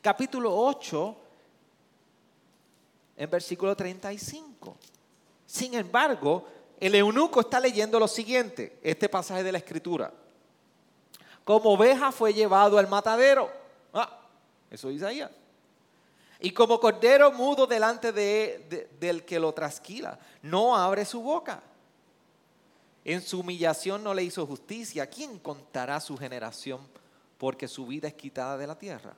Capítulo 0.00 0.54
8, 0.54 1.16
en 3.16 3.30
versículo 3.30 3.76
35. 3.76 4.76
Sin 5.46 5.74
embargo, 5.74 6.46
el 6.78 6.94
eunuco 6.94 7.40
está 7.40 7.58
leyendo 7.58 7.98
lo 7.98 8.08
siguiente, 8.08 8.78
este 8.82 9.08
pasaje 9.08 9.42
de 9.42 9.52
la 9.52 9.58
escritura. 9.58 10.12
Como 11.44 11.70
oveja 11.70 12.12
fue 12.12 12.32
llevado 12.32 12.78
al 12.78 12.88
matadero. 12.88 13.50
Ah, 13.92 14.20
eso 14.70 14.90
es 14.90 14.96
Isaías 14.96 15.30
y 16.40 16.52
como 16.52 16.78
cordero 16.78 17.32
mudo 17.32 17.66
delante 17.66 18.12
de, 18.12 18.88
del 18.98 19.24
que 19.24 19.40
lo 19.40 19.52
trasquila, 19.52 20.18
no 20.42 20.76
abre 20.76 21.04
su 21.04 21.20
boca. 21.20 21.62
En 23.04 23.22
su 23.22 23.40
humillación 23.40 24.04
no 24.04 24.14
le 24.14 24.22
hizo 24.22 24.46
justicia. 24.46 25.08
¿Quién 25.08 25.38
contará 25.38 25.98
su 25.98 26.16
generación 26.16 26.80
porque 27.38 27.66
su 27.66 27.86
vida 27.86 28.08
es 28.08 28.14
quitada 28.14 28.56
de 28.56 28.66
la 28.66 28.78
tierra? 28.78 29.14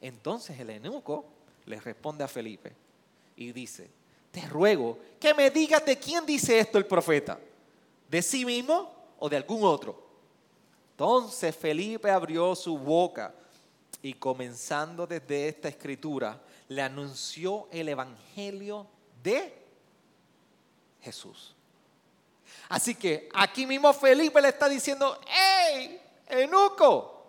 Entonces 0.00 0.58
el 0.58 0.70
eunuco 0.70 1.24
le 1.66 1.78
responde 1.80 2.24
a 2.24 2.28
Felipe 2.28 2.72
y 3.36 3.52
dice, 3.52 3.90
te 4.30 4.42
ruego 4.48 4.98
que 5.18 5.34
me 5.34 5.50
digas 5.50 5.84
de 5.84 5.98
quién 5.98 6.24
dice 6.24 6.58
esto 6.58 6.78
el 6.78 6.86
profeta, 6.86 7.38
de 8.08 8.22
sí 8.22 8.44
mismo 8.44 8.92
o 9.18 9.28
de 9.28 9.36
algún 9.36 9.62
otro. 9.64 10.08
Entonces 10.92 11.54
Felipe 11.54 12.10
abrió 12.10 12.54
su 12.54 12.78
boca 12.78 13.34
y 14.02 14.14
comenzando 14.14 15.06
desde 15.06 15.48
esta 15.48 15.68
escritura, 15.68 16.40
le 16.68 16.82
anunció 16.82 17.68
el 17.70 17.88
Evangelio 17.88 18.86
de 19.22 19.52
Jesús. 21.02 21.54
Así 22.68 22.94
que 22.94 23.28
aquí 23.34 23.66
mismo 23.66 23.92
Felipe 23.92 24.40
le 24.40 24.48
está 24.48 24.68
diciendo, 24.68 25.20
hey, 25.26 26.00
Enuco, 26.28 27.24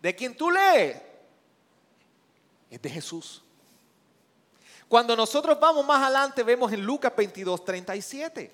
de 0.00 0.14
quien 0.14 0.36
tú 0.36 0.50
lees, 0.50 1.07
es 2.70 2.80
de 2.80 2.90
Jesús. 2.90 3.42
Cuando 4.88 5.14
nosotros 5.14 5.58
vamos 5.60 5.84
más 5.84 6.02
adelante, 6.02 6.42
vemos 6.42 6.72
en 6.72 6.82
Lucas 6.82 7.12
22, 7.14 7.64
37. 7.64 8.50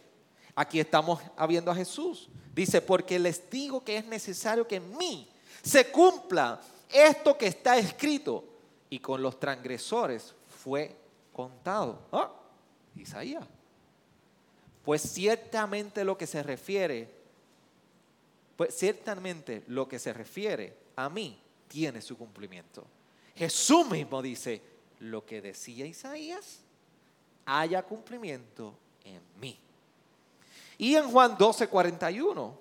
Aquí 0.56 0.80
estamos 0.80 1.20
viendo 1.48 1.70
a 1.70 1.74
Jesús. 1.74 2.28
Dice, 2.54 2.80
porque 2.80 3.18
les 3.18 3.48
digo 3.50 3.82
que 3.82 3.96
es 3.96 4.06
necesario 4.06 4.66
que 4.66 4.76
en 4.76 4.96
mí 4.96 5.28
se 5.62 5.90
cumpla 5.90 6.60
esto 6.92 7.36
que 7.36 7.46
está 7.46 7.78
escrito 7.78 8.44
y 8.90 8.98
con 8.98 9.22
los 9.22 9.38
transgresores 9.40 10.34
fue 10.62 10.96
contado. 11.32 12.00
¿Ah? 12.12 12.30
Isaías. 12.96 13.44
Pues 14.84 15.02
ciertamente 15.02 16.04
lo 16.04 16.18
que 16.18 16.26
se 16.26 16.42
refiere, 16.42 17.10
pues 18.56 18.74
ciertamente 18.76 19.64
lo 19.68 19.88
que 19.88 19.98
se 19.98 20.12
refiere 20.12 20.76
a 20.96 21.08
mí 21.08 21.40
tiene 21.68 22.02
su 22.02 22.16
cumplimiento. 22.16 22.84
Jesús 23.36 23.88
mismo 23.88 24.22
dice, 24.22 24.62
lo 25.00 25.24
que 25.24 25.40
decía 25.40 25.86
Isaías, 25.86 26.60
haya 27.46 27.82
cumplimiento 27.82 28.74
en 29.04 29.20
mí. 29.40 29.58
Y 30.78 30.94
en 30.94 31.10
Juan 31.10 31.36
12, 31.36 31.68
41, 31.68 32.58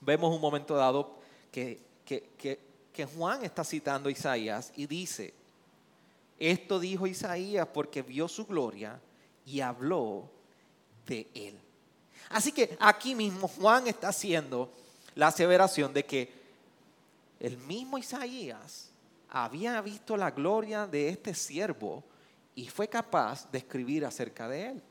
vemos 0.00 0.34
un 0.34 0.40
momento 0.40 0.74
dado 0.74 1.18
que, 1.52 1.80
que, 2.04 2.30
que 2.38 2.70
que 2.92 3.06
Juan 3.06 3.44
está 3.44 3.64
citando 3.64 4.08
a 4.08 4.12
Isaías 4.12 4.72
y 4.76 4.86
dice, 4.86 5.32
esto 6.38 6.78
dijo 6.78 7.06
Isaías 7.06 7.68
porque 7.72 8.02
vio 8.02 8.28
su 8.28 8.46
gloria 8.46 9.00
y 9.46 9.60
habló 9.60 10.28
de 11.06 11.28
él. 11.34 11.58
Así 12.28 12.52
que 12.52 12.76
aquí 12.80 13.14
mismo 13.14 13.48
Juan 13.48 13.86
está 13.86 14.08
haciendo 14.08 14.72
la 15.14 15.28
aseveración 15.28 15.92
de 15.92 16.04
que 16.04 16.32
el 17.38 17.56
mismo 17.58 17.98
Isaías 17.98 18.89
había 19.30 19.80
visto 19.80 20.16
la 20.16 20.30
gloria 20.32 20.86
de 20.86 21.08
este 21.08 21.34
siervo 21.34 22.02
y 22.54 22.68
fue 22.68 22.88
capaz 22.88 23.50
de 23.50 23.58
escribir 23.58 24.04
acerca 24.04 24.48
de 24.48 24.66
él. 24.66 24.82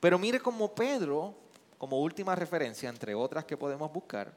Pero 0.00 0.18
mire 0.18 0.40
como 0.40 0.74
Pedro, 0.74 1.34
como 1.78 2.00
última 2.00 2.34
referencia, 2.34 2.88
entre 2.88 3.14
otras 3.14 3.44
que 3.44 3.56
podemos 3.56 3.92
buscar 3.92 4.32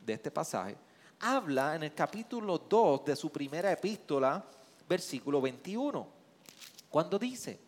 de 0.00 0.12
este 0.12 0.30
pasaje, 0.30 0.76
habla 1.20 1.74
en 1.74 1.82
el 1.82 1.94
capítulo 1.94 2.58
2 2.58 3.04
de 3.04 3.16
su 3.16 3.30
primera 3.30 3.72
epístola, 3.72 4.44
versículo 4.88 5.40
21, 5.40 6.06
cuando 6.88 7.18
dice, 7.18 7.58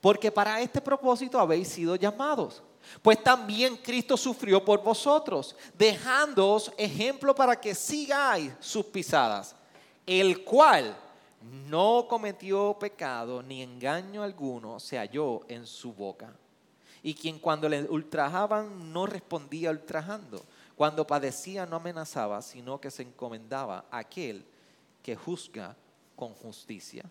porque 0.00 0.30
para 0.30 0.60
este 0.60 0.80
propósito 0.80 1.38
habéis 1.38 1.68
sido 1.68 1.96
llamados, 1.96 2.62
pues 3.02 3.22
también 3.22 3.76
Cristo 3.76 4.16
sufrió 4.16 4.64
por 4.64 4.82
vosotros, 4.82 5.56
dejándoos 5.76 6.72
ejemplo 6.76 7.34
para 7.34 7.60
que 7.60 7.74
sigáis 7.74 8.52
sus 8.60 8.86
pisadas, 8.86 9.54
el 10.06 10.44
cual 10.44 10.96
no 11.68 12.06
cometió 12.08 12.76
pecado 12.78 13.42
ni 13.42 13.62
engaño 13.62 14.22
alguno 14.22 14.78
se 14.78 14.96
halló 14.98 15.40
en 15.48 15.66
su 15.66 15.92
boca 15.92 16.32
y 17.02 17.14
quien 17.14 17.38
cuando 17.38 17.68
le 17.68 17.82
ultrajaban 17.82 18.92
no 18.92 19.06
respondía 19.06 19.70
ultrajando, 19.70 20.42
cuando 20.76 21.06
padecía 21.06 21.66
no 21.66 21.76
amenazaba, 21.76 22.40
sino 22.42 22.80
que 22.80 22.90
se 22.90 23.02
encomendaba 23.02 23.84
a 23.90 23.98
aquel 23.98 24.44
que 25.02 25.16
juzga 25.16 25.74
con 26.14 26.32
justicia. 26.34 27.04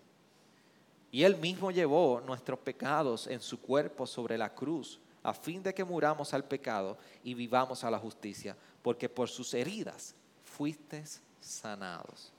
Y 1.11 1.23
él 1.23 1.35
mismo 1.37 1.71
llevó 1.71 2.21
nuestros 2.25 2.57
pecados 2.59 3.27
en 3.27 3.41
su 3.41 3.59
cuerpo 3.59 4.07
sobre 4.07 4.37
la 4.37 4.53
cruz, 4.53 4.97
a 5.23 5.33
fin 5.33 5.61
de 5.61 5.73
que 5.73 5.83
muramos 5.83 6.33
al 6.33 6.43
pecado 6.43 6.97
y 7.23 7.33
vivamos 7.33 7.83
a 7.83 7.91
la 7.91 7.99
justicia, 7.99 8.55
porque 8.81 9.07
por 9.07 9.29
sus 9.29 9.53
heridas 9.53 10.15
fuisteis 10.43 11.21
sanados. 11.39 12.31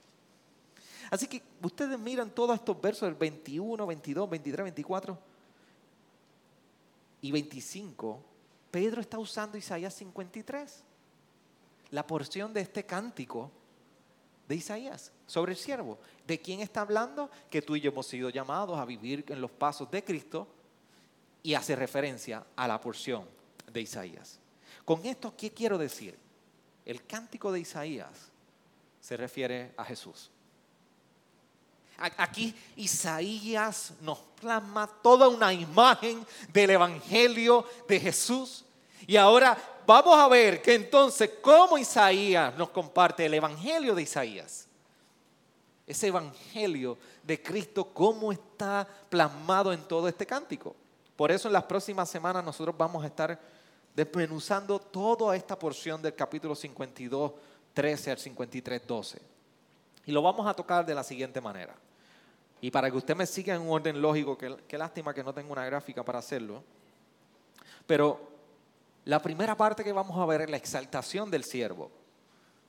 Así 1.09 1.27
que 1.27 1.41
ustedes 1.61 1.97
miran 1.99 2.31
todos 2.31 2.55
estos 2.55 2.79
versos 2.79 3.07
del 3.07 3.15
21, 3.15 3.85
22, 3.85 4.29
23, 4.29 4.63
24 4.63 5.19
y 7.21 7.31
25, 7.31 8.23
Pedro 8.71 9.01
está 9.01 9.19
usando 9.19 9.57
Isaías 9.57 9.93
53, 9.93 10.83
la 11.91 12.07
porción 12.07 12.53
de 12.53 12.61
este 12.61 12.85
cántico 12.85 13.51
de 14.47 14.55
Isaías 14.55 15.11
sobre 15.27 15.53
el 15.53 15.57
siervo. 15.57 15.99
¿De 16.25 16.39
quién 16.39 16.59
está 16.59 16.81
hablando? 16.81 17.29
Que 17.49 17.61
tú 17.61 17.75
y 17.75 17.81
yo 17.81 17.91
hemos 17.91 18.07
sido 18.07 18.29
llamados 18.29 18.79
a 18.79 18.85
vivir 18.85 19.23
en 19.27 19.39
los 19.39 19.51
pasos 19.51 19.89
de 19.91 20.03
Cristo 20.03 20.47
y 21.43 21.53
hace 21.53 21.75
referencia 21.75 22.45
a 22.55 22.67
la 22.67 22.79
porción 22.79 23.25
de 23.71 23.81
Isaías. 23.81 24.39
Con 24.85 25.05
esto, 25.05 25.35
¿qué 25.35 25.51
quiero 25.51 25.77
decir? 25.77 26.17
El 26.85 27.05
cántico 27.05 27.51
de 27.51 27.59
Isaías 27.59 28.31
se 29.01 29.17
refiere 29.17 29.73
a 29.77 29.83
Jesús. 29.83 30.31
Aquí 31.97 32.55
Isaías 32.75 33.93
nos 34.01 34.17
plasma 34.17 34.87
toda 34.87 35.27
una 35.27 35.53
imagen 35.53 36.25
del 36.51 36.71
Evangelio 36.71 37.65
de 37.87 37.99
Jesús. 37.99 38.65
Y 39.05 39.15
ahora 39.15 39.57
vamos 39.85 40.17
a 40.17 40.27
ver 40.27 40.61
que 40.61 40.75
entonces 40.75 41.31
cómo 41.41 41.77
Isaías 41.77 42.55
nos 42.57 42.69
comparte 42.69 43.25
el 43.25 43.33
Evangelio 43.33 43.93
de 43.93 44.01
Isaías. 44.01 44.67
Ese 45.85 46.07
Evangelio 46.07 46.97
de 47.21 47.41
Cristo, 47.41 47.93
cómo 47.93 48.31
está 48.31 48.87
plasmado 49.09 49.71
en 49.71 49.83
todo 49.83 50.07
este 50.07 50.25
cántico. 50.25 50.75
Por 51.15 51.31
eso 51.31 51.47
en 51.47 51.53
las 51.53 51.63
próximas 51.63 52.09
semanas 52.09 52.43
nosotros 52.43 52.75
vamos 52.77 53.03
a 53.03 53.07
estar 53.07 53.39
desmenuzando 53.95 54.79
toda 54.79 55.35
esta 55.35 55.57
porción 55.57 56.01
del 56.01 56.15
capítulo 56.15 56.55
52, 56.55 57.31
13 57.73 58.11
al 58.11 58.17
53, 58.17 58.87
12. 58.87 59.21
Y 60.05 60.11
lo 60.11 60.21
vamos 60.21 60.47
a 60.47 60.53
tocar 60.53 60.85
de 60.85 60.95
la 60.95 61.03
siguiente 61.03 61.39
manera. 61.39 61.75
Y 62.61 62.71
para 62.71 62.89
que 62.89 62.97
usted 62.97 63.15
me 63.15 63.25
siga 63.25 63.53
en 63.53 63.61
un 63.61 63.69
orden 63.69 64.01
lógico, 64.01 64.37
qué 64.37 64.77
lástima 64.77 65.13
que 65.13 65.23
no 65.23 65.33
tengo 65.33 65.51
una 65.51 65.65
gráfica 65.65 66.03
para 66.03 66.19
hacerlo. 66.19 66.63
Pero 67.85 68.19
la 69.05 69.21
primera 69.21 69.55
parte 69.55 69.83
que 69.83 69.91
vamos 69.91 70.17
a 70.17 70.25
ver 70.25 70.41
es 70.41 70.49
la 70.49 70.57
exaltación 70.57 71.29
del 71.29 71.43
siervo. 71.43 71.91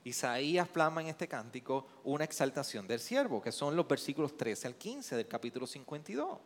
Isaías 0.03 0.67
plasma 0.67 1.01
en 1.01 1.07
este 1.07 1.27
cántico 1.27 1.87
una 2.03 2.25
exaltación 2.25 2.87
del 2.87 2.99
siervo, 2.99 3.41
que 3.41 3.51
son 3.51 3.75
los 3.75 3.87
versículos 3.87 4.37
13 4.37 4.67
al 4.67 4.75
15 4.75 5.15
del 5.15 5.27
capítulo 5.27 5.65
52. 5.65 6.37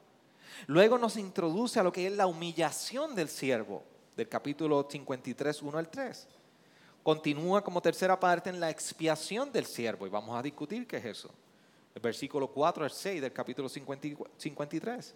Luego 0.68 0.98
nos 0.98 1.18
introduce 1.18 1.80
a 1.80 1.84
lo 1.84 1.92
que 1.92 2.08
es 2.08 2.14
la 2.14 2.28
humillación 2.28 3.16
del 3.16 3.30
siervo, 3.30 3.84
del 4.16 4.28
capítulo 4.28 4.88
53, 4.90 5.62
1 5.62 5.78
al 5.78 5.90
3. 5.90 6.28
Continúa 7.04 7.64
como 7.64 7.82
tercera 7.82 8.20
parte 8.20 8.50
en 8.50 8.60
la 8.60 8.70
expiación 8.70 9.52
del 9.52 9.66
siervo, 9.66 10.06
y 10.06 10.10
vamos 10.10 10.38
a 10.38 10.42
discutir 10.42 10.86
qué 10.86 10.98
es 10.98 11.06
eso. 11.06 11.30
El 11.96 12.02
versículo 12.02 12.48
4 12.48 12.84
al 12.84 12.92
6 12.92 13.22
del 13.22 13.34
capítulo 13.34 13.70
53. 13.70 15.16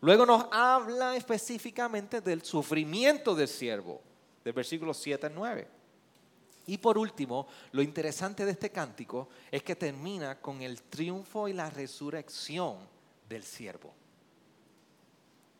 Luego 0.00 0.26
nos 0.26 0.46
habla 0.50 1.16
específicamente 1.16 2.20
del 2.20 2.42
sufrimiento 2.42 3.34
del 3.34 3.48
siervo, 3.48 4.00
del 4.44 4.52
versículo 4.52 4.92
7 4.92 5.26
al 5.26 5.34
9. 5.34 5.68
Y 6.66 6.78
por 6.78 6.96
último, 6.96 7.46
lo 7.72 7.82
interesante 7.82 8.44
de 8.44 8.52
este 8.52 8.70
cántico 8.70 9.28
es 9.50 9.62
que 9.62 9.76
termina 9.76 10.40
con 10.40 10.62
el 10.62 10.82
triunfo 10.82 11.48
y 11.48 11.52
la 11.52 11.68
resurrección 11.70 12.78
del 13.28 13.42
siervo, 13.42 13.92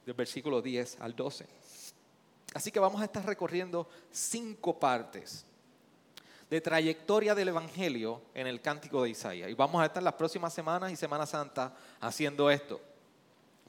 del 0.04 0.14
versículo 0.14 0.60
10 0.60 1.00
al 1.00 1.14
12. 1.14 1.46
Así 2.54 2.70
que 2.70 2.80
vamos 2.80 3.00
a 3.00 3.04
estar 3.04 3.24
recorriendo 3.26 3.88
cinco 4.10 4.78
partes 4.78 5.44
de 6.48 6.60
trayectoria 6.60 7.34
del 7.34 7.48
Evangelio 7.48 8.22
en 8.34 8.46
el 8.46 8.60
cántico 8.60 9.02
de 9.02 9.10
Isaías. 9.10 9.50
Y 9.50 9.54
vamos 9.54 9.82
a 9.82 9.86
estar 9.86 10.02
las 10.02 10.14
próximas 10.14 10.54
semanas 10.54 10.92
y 10.92 10.96
Semana 10.96 11.26
Santa 11.26 11.74
haciendo 12.00 12.50
esto. 12.50 12.80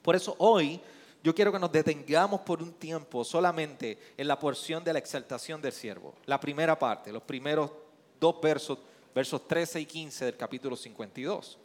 Por 0.02 0.14
eso 0.14 0.36
hoy 0.38 0.80
yo 1.22 1.34
quiero 1.34 1.50
que 1.50 1.58
nos 1.58 1.72
detengamos 1.72 2.42
por 2.42 2.62
un 2.62 2.72
tiempo 2.74 3.24
solamente 3.24 3.98
en 4.16 4.28
la 4.28 4.38
porción 4.38 4.84
de 4.84 4.92
la 4.92 5.00
exaltación 5.00 5.60
del 5.60 5.72
siervo. 5.72 6.14
La 6.26 6.38
primera 6.38 6.78
parte, 6.78 7.10
los 7.10 7.24
primeros 7.24 7.72
dos 8.20 8.40
versos, 8.40 8.78
versos 9.12 9.48
13 9.48 9.80
y 9.80 9.86
15 9.86 10.24
del 10.26 10.36
capítulo 10.36 10.76
52. 10.76 11.58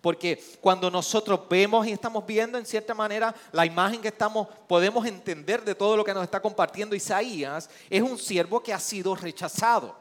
Porque 0.00 0.42
cuando 0.60 0.90
nosotros 0.90 1.40
vemos 1.48 1.86
y 1.86 1.92
estamos 1.92 2.24
viendo 2.24 2.56
en 2.56 2.64
cierta 2.64 2.94
manera 2.94 3.34
la 3.50 3.66
imagen 3.66 4.00
que 4.00 4.08
estamos, 4.08 4.46
podemos 4.68 5.04
entender 5.06 5.64
de 5.64 5.74
todo 5.74 5.96
lo 5.96 6.04
que 6.04 6.14
nos 6.14 6.22
está 6.22 6.40
compartiendo 6.40 6.94
Isaías, 6.94 7.68
es 7.90 8.02
un 8.02 8.16
siervo 8.16 8.62
que 8.62 8.72
ha 8.72 8.78
sido 8.78 9.14
rechazado. 9.16 9.96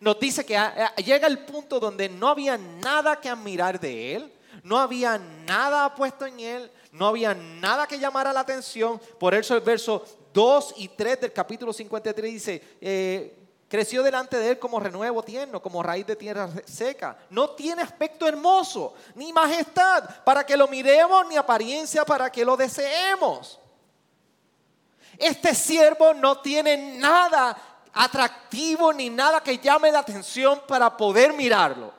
Nos 0.00 0.20
dice 0.20 0.44
que 0.44 0.58
llega 1.02 1.26
el 1.26 1.38
punto 1.40 1.80
donde 1.80 2.08
no 2.08 2.28
había 2.28 2.58
nada 2.58 3.18
que 3.18 3.30
admirar 3.30 3.80
de 3.80 4.16
él, 4.16 4.32
no 4.62 4.78
había 4.78 5.18
nada 5.18 5.94
puesto 5.94 6.26
en 6.26 6.40
él, 6.40 6.70
no 6.92 7.06
había 7.06 7.34
nada 7.34 7.86
que 7.86 7.98
llamara 7.98 8.32
la 8.32 8.40
atención. 8.40 9.00
Por 9.18 9.34
eso 9.34 9.54
el 9.54 9.62
verso 9.62 10.04
2 10.34 10.74
y 10.78 10.88
3 10.88 11.22
del 11.22 11.32
capítulo 11.32 11.72
53 11.72 12.32
dice, 12.32 12.62
eh, 12.80 13.45
creció 13.68 14.02
delante 14.02 14.38
de 14.38 14.50
él 14.50 14.58
como 14.58 14.80
renuevo 14.80 15.22
tierno, 15.22 15.60
como 15.60 15.82
raíz 15.82 16.06
de 16.06 16.16
tierra 16.16 16.48
seca. 16.64 17.16
No 17.30 17.50
tiene 17.50 17.82
aspecto 17.82 18.26
hermoso, 18.26 18.94
ni 19.14 19.32
majestad 19.32 20.22
para 20.24 20.44
que 20.44 20.56
lo 20.56 20.68
miremos, 20.68 21.26
ni 21.26 21.36
apariencia 21.36 22.04
para 22.04 22.30
que 22.30 22.44
lo 22.44 22.56
deseemos. 22.56 23.58
Este 25.18 25.54
siervo 25.54 26.14
no 26.14 26.40
tiene 26.40 26.98
nada 26.98 27.56
atractivo 27.92 28.92
ni 28.92 29.08
nada 29.08 29.42
que 29.42 29.58
llame 29.58 29.90
la 29.90 30.00
atención 30.00 30.62
para 30.68 30.94
poder 30.96 31.32
mirarlo. 31.32 31.92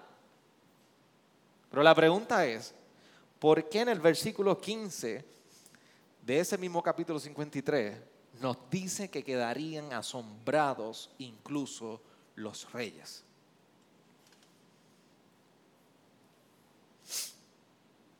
Pero 1.69 1.83
la 1.83 1.95
pregunta 1.95 2.45
es, 2.45 2.73
¿por 3.39 3.67
qué 3.67 3.81
en 3.81 3.89
el 3.89 3.99
versículo 3.99 4.59
15 4.59 5.25
de 6.21 6.39
ese 6.39 6.57
mismo 6.57 6.81
capítulo 6.83 7.19
53 7.19 7.97
nos 8.41 8.57
dice 8.69 9.09
que 9.09 9.23
quedarían 9.23 9.93
asombrados 9.93 11.09
incluso 11.17 12.01
los 12.35 12.71
reyes? 12.71 13.23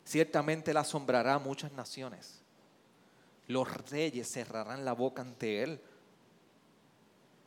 Ciertamente 0.06 0.72
él 0.72 0.78
asombrará 0.78 1.36
a 1.36 1.40
muchas 1.40 1.72
naciones. 1.74 2.40
Los 3.48 3.68
reyes 3.90 4.32
cerrarán 4.32 4.86
la 4.86 4.94
boca 4.94 5.22
ante 5.22 5.64
él. 5.64 5.82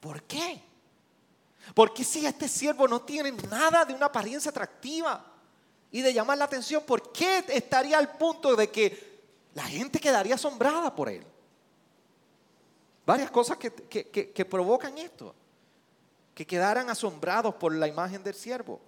¿Por 0.01 0.23
qué? 0.25 0.63
Porque 1.75 2.05
si 2.05 2.25
este 2.27 2.49
siervo 2.49 2.89
no 2.89 3.03
tiene 3.03 3.33
nada 3.33 3.85
de 3.85 3.95
una 3.95 4.07
apariencia 4.07 4.51
atractiva, 4.51 5.31
y 5.93 6.03
de 6.03 6.13
llamar 6.13 6.39
la 6.39 6.45
atención, 6.45 6.85
¿por 6.85 7.13
qué 7.13 7.45
estaría 7.49 7.99
al 7.99 8.17
punto 8.17 8.55
de 8.55 8.71
que 8.71 9.21
la 9.55 9.65
gente 9.65 9.99
quedaría 9.99 10.37
asombrada 10.37 10.95
por 10.95 11.09
él? 11.09 11.25
Varias 13.11 13.33
cosas 13.33 13.59
que, 13.59 14.47
provocan 14.49 14.97
esto, 14.97 15.35
que 16.33 16.47
quedaran 16.47 16.89
asombrados 16.91 17.57
por 17.57 17.75
la 17.75 17.89
imagen 17.89 18.23
del 18.23 18.35
siervo. 18.35 18.81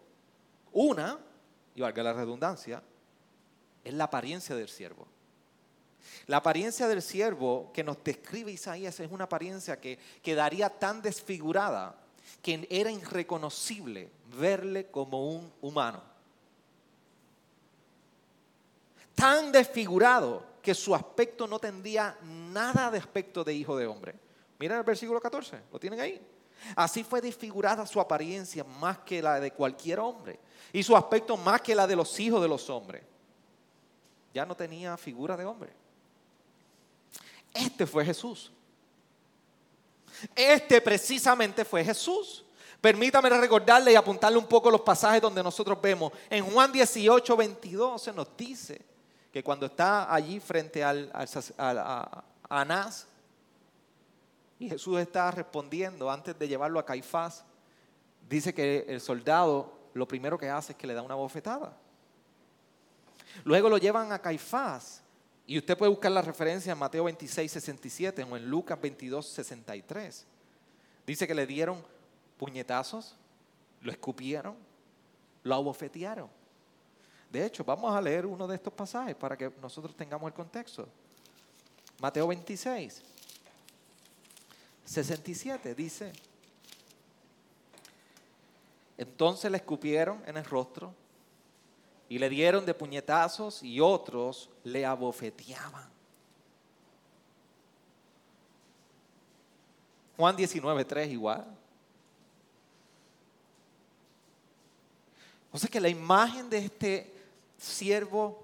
Una, 0.71 1.19
y 1.75 1.81
valga 1.81 2.05
la 2.05 2.13
redundancia, 2.13 2.81
es 3.83 3.93
la 3.93 4.05
apariencia 4.05 4.55
del 4.55 4.69
siervo. 4.69 5.09
La 6.29 6.37
apariencia 6.37 6.87
del 6.87 7.03
siervo 7.03 7.73
que 7.75 7.83
nos 7.83 8.05
describe 8.05 8.53
Isaías 8.53 9.01
es 9.01 9.11
una 9.11 9.25
apariencia 9.25 9.81
que 9.81 9.99
quedaría 10.23 10.71
tan 10.71 11.03
desfigurada 11.03 11.97
que 12.41 12.65
era 12.71 12.93
irreconocible 12.93 14.09
verle 14.39 14.87
como 14.87 15.33
un 15.33 15.53
humano. 15.63 16.01
tan 19.17 19.51
desfigurado 19.51 20.52
que 20.63 20.75
su 20.75 20.95
aspecto 20.95 21.47
no 21.47 21.59
tendría 21.59 22.17
nada 22.23 22.91
de 22.91 22.99
aspecto 22.99 23.43
de 23.43 23.53
hijo 23.53 23.77
de 23.77 23.87
hombre. 23.87 24.15
Miren 24.59 24.79
el 24.79 24.85
versículo 24.85 25.21
14, 25.21 25.61
lo 25.73 25.81
tienen 25.81 26.01
ahí. 26.01 26.25
Así 26.77 27.03
fue 27.03 27.21
desfigurada 27.21 27.85
su 27.85 28.01
apariencia 28.01 28.63
más 28.63 28.99
que 28.99 29.21
la 29.21 29.41
de 29.41 29.51
cualquier 29.51 29.99
hombre 29.99 30.39
y 30.73 30.83
su 30.85 30.97
aspecto 30.97 31.37
más 31.37 31.61
que 31.61 31.75
la 31.75 31.89
de 31.89 31.97
los 31.97 32.19
hijos 32.21 32.41
de 32.41 32.47
los 32.47 32.71
hombres. 32.71 33.03
Ya 34.33 34.47
no 34.47 34.55
tenía 34.55 34.97
figura 34.97 35.37
de 35.37 35.45
hombre. 35.45 35.73
Este 37.53 37.85
fue 37.85 38.05
Jesús. 38.05 38.53
Este 40.37 40.81
precisamente 40.81 41.65
fue 41.65 41.85
Jesús. 41.85 42.45
Permítame 42.81 43.29
recordarle 43.29 43.93
y 43.93 43.97
apuntarle 43.97 44.39
un 44.39 44.47
poco 44.47 44.71
los 44.71 44.81
pasajes 44.81 45.21
donde 45.21 45.43
nosotros 45.43 45.81
vemos. 45.83 46.13
En 46.31 46.45
Juan 46.45 46.71
18, 46.71 47.37
22 47.37 48.01
se 48.01 48.13
nos 48.13 48.37
dice 48.37 48.92
que 49.33 49.43
cuando 49.43 49.67
está 49.67 50.13
allí 50.13 50.39
frente 50.41 50.85
al, 50.85 51.11
a 51.15 52.25
Anás, 52.49 53.07
y 54.59 54.69
Jesús 54.69 55.01
está 55.01 55.31
respondiendo 55.31 56.11
antes 56.11 56.39
de 56.39 56.47
llevarlo 56.47 56.79
a 56.79 56.85
Caifás, 56.85 57.45
dice 58.29 58.55
que 58.55 58.85
el 58.89 59.01
soldado 59.01 59.73
lo 59.95 60.07
primero 60.07 60.39
que 60.39 60.49
hace 60.49 60.73
es 60.73 60.79
que 60.79 60.87
le 60.87 60.95
da 60.95 61.03
una 61.03 61.15
bofetada. 61.15 61.77
Luego 63.45 63.69
lo 63.69 63.79
llevan 63.79 64.13
a 64.13 64.21
Caifás, 64.21 65.03
y 65.47 65.59
usted 65.59 65.77
puede 65.77 65.91
buscar 65.91 66.13
la 66.13 66.23
referencia 66.23 66.73
en 66.73 66.79
Mateo 66.79 67.05
26, 67.05 67.51
67 67.51 68.23
o 68.23 68.37
en 68.37 68.49
Lucas 68.49 68.81
22, 68.81 69.27
63. 69.27 70.27
Dice 71.07 71.27
que 71.27 71.35
le 71.35 71.47
dieron 71.47 71.85
puñetazos, 72.39 73.17
lo 73.81 73.91
escupieron, 73.91 74.57
lo 75.43 75.55
abofetearon. 75.57 76.31
De 77.33 77.47
hecho, 77.47 77.65
vamos 77.65 77.95
a 77.95 77.99
leer 77.99 78.27
uno 78.27 78.47
de 78.47 78.57
estos 78.57 78.75
pasajes 78.75 79.17
para 79.17 79.39
que 79.39 79.51
nosotros 79.63 79.97
tengamos 79.97 80.27
el 80.29 80.35
contexto. 80.35 80.87
Mateo 81.99 82.27
26, 82.27 83.01
67 84.85 85.75
dice, 85.75 86.13
entonces 88.99 89.51
le 89.51 89.57
escupieron 89.57 90.23
en 90.27 90.37
el 90.37 90.45
rostro 90.45 90.93
y 92.07 92.19
le 92.19 92.29
dieron 92.29 92.67
de 92.67 92.75
puñetazos 92.75 93.63
y 93.63 93.81
otros 93.81 94.51
le 94.63 94.85
abofeteaban. 94.85 95.89
Juan 100.19 100.37
19, 100.37 100.85
3 100.85 101.11
igual. 101.11 101.47
O 105.51 105.59
sea 105.59 105.71
que 105.71 105.81
la 105.81 105.89
imagen 105.89 106.51
de 106.51 106.59
este 106.59 107.22
siervo 107.63 108.43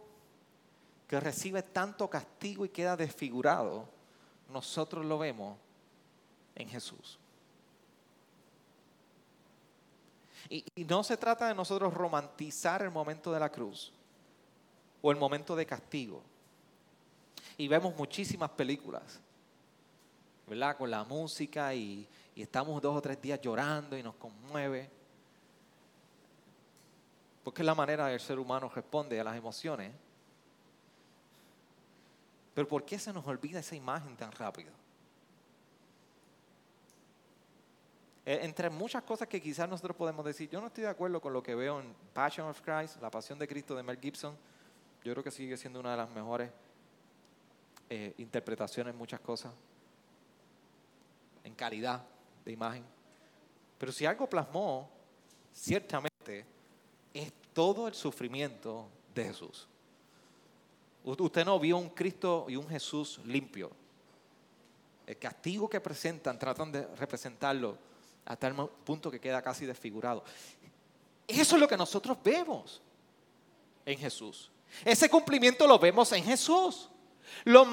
que 1.09 1.18
recibe 1.18 1.62
tanto 1.62 2.09
castigo 2.09 2.64
y 2.64 2.68
queda 2.68 2.96
desfigurado, 2.96 3.88
nosotros 4.50 5.04
lo 5.04 5.18
vemos 5.18 5.57
en 6.54 6.68
Jesús. 6.68 7.18
Y, 10.48 10.64
no 10.85 11.02
se 11.02 11.16
trata 11.16 11.48
de 11.48 11.54
nosotros 11.54 11.92
romantizar 11.92 12.83
el 12.83 12.90
momento 12.90 13.33
de 13.33 13.40
la 13.40 13.50
cruz 13.50 13.92
o 15.02 15.11
el 15.11 15.16
momento 15.16 15.57
de 15.57 15.66
castigo. 15.66 16.22
Y 17.57 17.68
vemos 17.68 17.94
muchísimas 17.96 18.50
películas, 18.50 19.20
¿verdad? 20.46 20.76
Con 20.76 20.90
la 20.90 21.04
música 21.04 21.74
y, 21.74 22.07
y 22.35 22.42
estamos 22.42 22.81
dos 22.81 22.96
o 22.96 23.02
tres 23.02 23.20
días 23.20 23.40
llorando 23.40 23.98
y 23.98 24.02
nos 24.02 24.14
conmueve. 24.14 24.98
Porque 27.59 27.64
es 27.64 27.66
la 27.66 27.75
manera 27.75 28.07
del 28.07 28.21
ser 28.21 28.38
humano 28.38 28.71
responde 28.73 29.18
a 29.18 29.25
las 29.25 29.37
emociones. 29.37 29.90
Pero 32.55 32.68
¿por 32.68 32.85
qué 32.85 33.01
se 33.01 33.12
nos 33.12 33.27
olvida 33.27 33.59
esa 33.59 33.75
imagen 33.75 34.16
tan 34.16 34.31
rápido? 34.31 34.71
E, 38.25 38.44
entre 38.44 38.71
muchas 38.71 39.03
cosas 39.03 39.27
que 39.27 39.42
quizás 39.42 39.68
nosotros 39.68 39.97
podemos 39.97 40.25
decir, 40.25 40.49
yo 40.49 40.61
no 40.61 40.68
estoy 40.68 40.85
de 40.85 40.90
acuerdo 40.90 41.21
con 41.21 41.33
lo 41.33 41.42
que 41.42 41.57
veo 41.57 41.81
en 41.81 41.92
Passion 42.12 42.49
of 42.49 42.61
Christ, 42.61 43.03
La 43.03 43.11
Pasión 43.11 43.40
de 43.40 43.49
Cristo 43.49 43.75
de 43.75 43.83
Mel 43.83 43.99
Gibson. 43.99 44.37
Yo 45.03 45.12
creo 45.12 45.25
que 45.25 45.33
sigue 45.33 45.57
siendo 45.57 45.81
una 45.81 45.90
de 45.90 45.97
las 45.97 46.11
mejores 46.11 46.53
eh, 47.90 48.14
interpretaciones 48.18 48.92
en 48.92 48.99
muchas 48.99 49.18
cosas, 49.18 49.53
en 51.42 51.57
calidad 51.57 52.05
de 52.44 52.53
imagen. 52.53 52.85
Pero 53.79 53.90
si 53.90 54.07
algo 54.07 54.29
plasmó, 54.29 54.88
ciertamente, 55.53 56.47
es 57.12 57.33
todo 57.59 57.88
el 57.88 57.94
sufrimiento 57.94 58.88
de 59.12 59.25
Jesús. 59.25 59.66
Usted 61.03 61.44
no 61.44 61.59
vio 61.59 61.77
un 61.77 61.88
Cristo 61.88 62.47
y 62.49 62.55
un 62.55 62.68
Jesús 62.68 63.18
limpio. 63.25 63.73
El 65.05 65.18
castigo 65.18 65.68
que 65.68 65.81
presentan, 65.81 66.38
tratan 66.38 66.71
de 66.71 66.87
representarlo 66.94 67.77
hasta 68.27 68.47
el 68.47 68.55
punto 68.55 69.11
que 69.11 69.18
queda 69.18 69.42
casi 69.42 69.66
desfigurado. 69.66 70.23
Eso 71.27 71.57
es 71.57 71.61
lo 71.61 71.66
que 71.66 71.77
nosotros 71.77 72.16
vemos 72.23 72.81
en 73.85 73.99
Jesús. 73.99 74.53
Ese 74.85 75.11
cumplimiento 75.11 75.66
lo 75.66 75.81
vemos 75.81 76.12
en 76.12 76.23
Jesús. 76.23 76.88
Lo, 77.42 77.64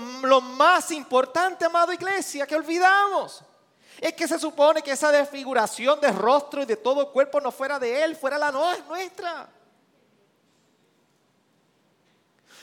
más 0.41 0.89
importante, 0.89 1.63
amado 1.63 1.93
iglesia, 1.93 2.47
que 2.47 2.55
olvidamos, 2.55 3.43
es 4.01 4.13
que 4.13 4.27
se 4.27 4.39
supone 4.39 4.81
que 4.81 4.93
esa 4.93 5.11
desfiguración 5.11 6.01
de 6.01 6.11
rostro 6.11 6.63
y 6.63 6.65
de 6.65 6.75
todo 6.75 7.11
cuerpo 7.11 7.39
no 7.39 7.51
fuera 7.51 7.77
de 7.77 8.03
Él, 8.03 8.15
fuera 8.15 8.39
la 8.39 8.51
nuestra. 8.51 9.47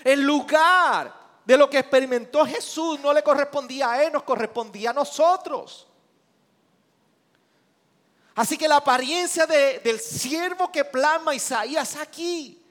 El 0.04 0.22
lugar 0.22 1.12
de 1.44 1.56
lo 1.56 1.68
que 1.68 1.78
experimentó 1.78 2.46
Jesús 2.46 2.98
no 3.00 3.12
le 3.12 3.22
correspondía 3.22 3.92
a 3.92 4.04
Él, 4.04 4.12
nos 4.12 4.22
correspondía 4.22 4.90
a 4.90 4.94
nosotros. 4.94 5.86
Así 8.34 8.56
que 8.56 8.66
la 8.66 8.76
apariencia 8.76 9.46
del 9.46 10.00
siervo 10.00 10.70
que 10.72 10.84
plasma 10.84 11.34
Isaías 11.34 11.96
aquí 11.96 12.62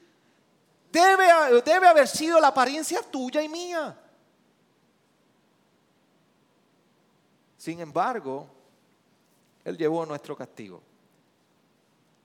debe, 0.90 1.62
debe 1.64 1.86
haber 1.86 2.08
sido 2.08 2.40
la 2.40 2.48
apariencia 2.48 3.00
tuya 3.02 3.42
y 3.42 3.48
mía. 3.48 3.96
Sin 7.56 7.78
embargo, 7.78 8.48
Él 9.64 9.78
llevó 9.78 10.04
nuestro 10.04 10.36
castigo. 10.36 10.82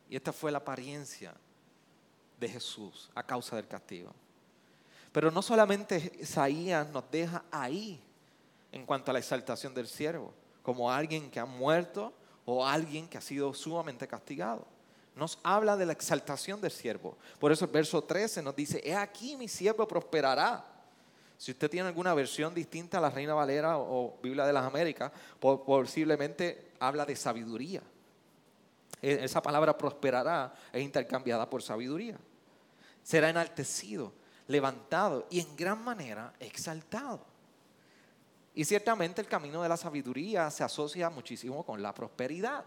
Y 0.10 0.16
esta 0.16 0.34
fue 0.34 0.52
la 0.52 0.58
apariencia 0.58 1.34
de 2.40 2.50
Jesús 2.50 3.12
a 3.14 3.22
causa 3.22 3.56
del 3.56 3.68
castigo. 3.68 4.14
Pero 5.12 5.32
no 5.32 5.42
solamente 5.42 6.12
Isaías 6.20 6.88
nos 6.90 7.10
deja 7.10 7.44
ahí 7.52 8.02
en 8.72 8.86
cuanto 8.86 9.12
a 9.12 9.14
la 9.14 9.20
exaltación 9.20 9.74
del 9.74 9.88
siervo, 9.88 10.34
como 10.62 10.92
alguien 10.92 11.32
que 11.32 11.40
ha 11.40 11.46
muerto 11.46 12.14
o 12.46 12.66
alguien 12.66 13.08
que 13.08 13.18
ha 13.18 13.22
sido 13.22 13.54
sumamente 13.54 14.08
castigado. 14.08 14.66
Nos 15.16 15.40
habla 15.44 15.76
de 15.76 15.86
la 15.86 15.94
exaltación 15.94 16.62
del 16.62 16.72
siervo. 16.72 17.18
Por 17.40 17.52
eso 17.52 17.66
el 17.66 17.72
verso 17.72 18.04
13 18.04 18.44
nos 18.44 18.56
dice, 18.56 18.82
he 18.84 18.96
aquí 18.96 19.36
mi 19.36 19.48
siervo 19.48 19.88
prosperará. 19.88 20.64
Si 21.38 21.52
usted 21.52 21.70
tiene 21.70 21.88
alguna 21.88 22.14
versión 22.14 22.54
distinta 22.54 22.98
a 22.98 23.02
la 23.02 23.10
Reina 23.10 23.34
Valera 23.34 23.78
o 23.78 24.18
Biblia 24.22 24.46
de 24.46 24.54
las 24.54 24.66
Américas, 24.66 25.12
posiblemente 25.40 26.72
habla 26.80 27.06
de 27.06 27.16
sabiduría. 27.16 27.82
E, 29.02 29.24
esa 29.24 29.42
palabra 29.42 29.78
prosperará 29.78 30.54
es 30.72 30.84
intercambiada 30.84 31.50
por 31.50 31.62
sabiduría. 31.62 32.18
Será 33.04 33.30
enaltecido 33.30 34.14
levantado 34.48 35.28
y 35.30 35.40
en 35.40 35.56
gran 35.56 35.84
manera 35.84 36.34
exaltado. 36.40 37.20
Y 38.56 38.66
ciertamente 38.66 39.22
el 39.22 39.28
camino 39.28 39.62
de 39.62 39.70
la 39.70 39.78
sabiduría 39.78 40.50
se 40.50 40.64
asocia 40.64 41.10
muchísimo 41.10 41.64
con 41.64 41.82
la 41.82 41.94
prosperidad. 41.94 42.66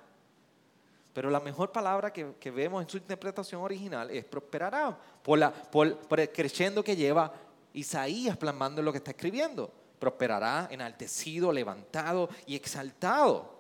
Pero 1.13 1.31
la 1.31 1.41
mejor 1.41 1.73
palabra 1.73 2.13
que, 2.13 2.51
vemos 2.51 2.83
en 2.83 2.89
su 2.89 2.97
interpretación 2.97 3.63
original 3.63 4.11
es 4.11 4.25
prosperará, 4.25 4.97
por, 5.23 5.39
la, 5.39 5.53
por, 5.53 6.21
el 6.21 6.31
creciendo 6.31 6.85
que 6.85 6.95
lleva 6.95 7.33
Isaías 7.73 8.37
plasmando 8.37 8.83
lo 8.83 8.93
que 8.93 8.99
está 8.99 9.11
escribiendo. 9.11 9.73
Prosperará, 9.99 10.69
enaltecido, 10.71 11.53
levantado 11.53 12.29
y 12.47 12.55
exaltado. 12.55 13.60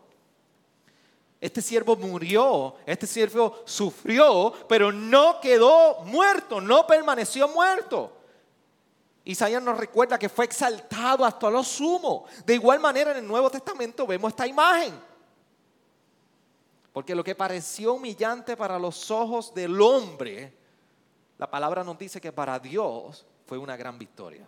Este 1.40 1.62
siervo 1.62 1.96
murió, 1.96 2.74
este 2.84 3.06
siervo 3.06 3.62
sufrió, 3.64 4.52
pero 4.68 4.92
no 4.92 5.40
quedó 5.40 6.02
muerto, 6.04 6.60
no 6.60 6.86
permaneció 6.86 7.48
muerto. 7.48 8.12
Isaías 9.24 9.62
nos 9.62 9.78
recuerda 9.78 10.18
que 10.18 10.28
fue 10.28 10.44
exaltado 10.44 11.24
hasta 11.24 11.50
lo 11.50 11.64
sumo. 11.64 12.26
De 12.44 12.54
igual 12.54 12.78
manera 12.80 13.12
en 13.12 13.18
el 13.18 13.26
Nuevo 13.26 13.50
Testamento 13.50 14.06
vemos 14.06 14.30
esta 14.30 14.46
imagen. 14.46 14.92
Porque 16.92 17.14
lo 17.14 17.24
que 17.24 17.34
pareció 17.34 17.94
humillante 17.94 18.56
para 18.56 18.78
los 18.78 19.10
ojos 19.10 19.54
del 19.54 19.80
hombre, 19.80 20.52
la 21.38 21.50
palabra 21.50 21.84
nos 21.84 21.98
dice 21.98 22.20
que 22.20 22.32
para 22.32 22.58
Dios 22.58 23.24
fue 23.46 23.56
una 23.56 23.76
gran 23.76 23.98
victoria. 23.98 24.46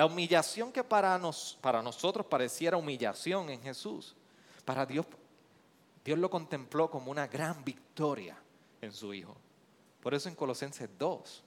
La 0.00 0.06
humillación 0.06 0.72
que 0.72 0.82
para, 0.82 1.18
nos, 1.18 1.58
para 1.60 1.82
nosotros 1.82 2.24
pareciera 2.24 2.78
humillación 2.78 3.50
en 3.50 3.60
Jesús, 3.60 4.14
para 4.64 4.86
Dios, 4.86 5.04
Dios 6.02 6.18
lo 6.18 6.30
contempló 6.30 6.90
como 6.90 7.10
una 7.10 7.26
gran 7.26 7.62
victoria 7.62 8.34
en 8.80 8.94
su 8.94 9.12
Hijo. 9.12 9.36
Por 10.02 10.14
eso 10.14 10.30
en 10.30 10.34
Colosenses 10.34 10.88
2, 10.98 11.42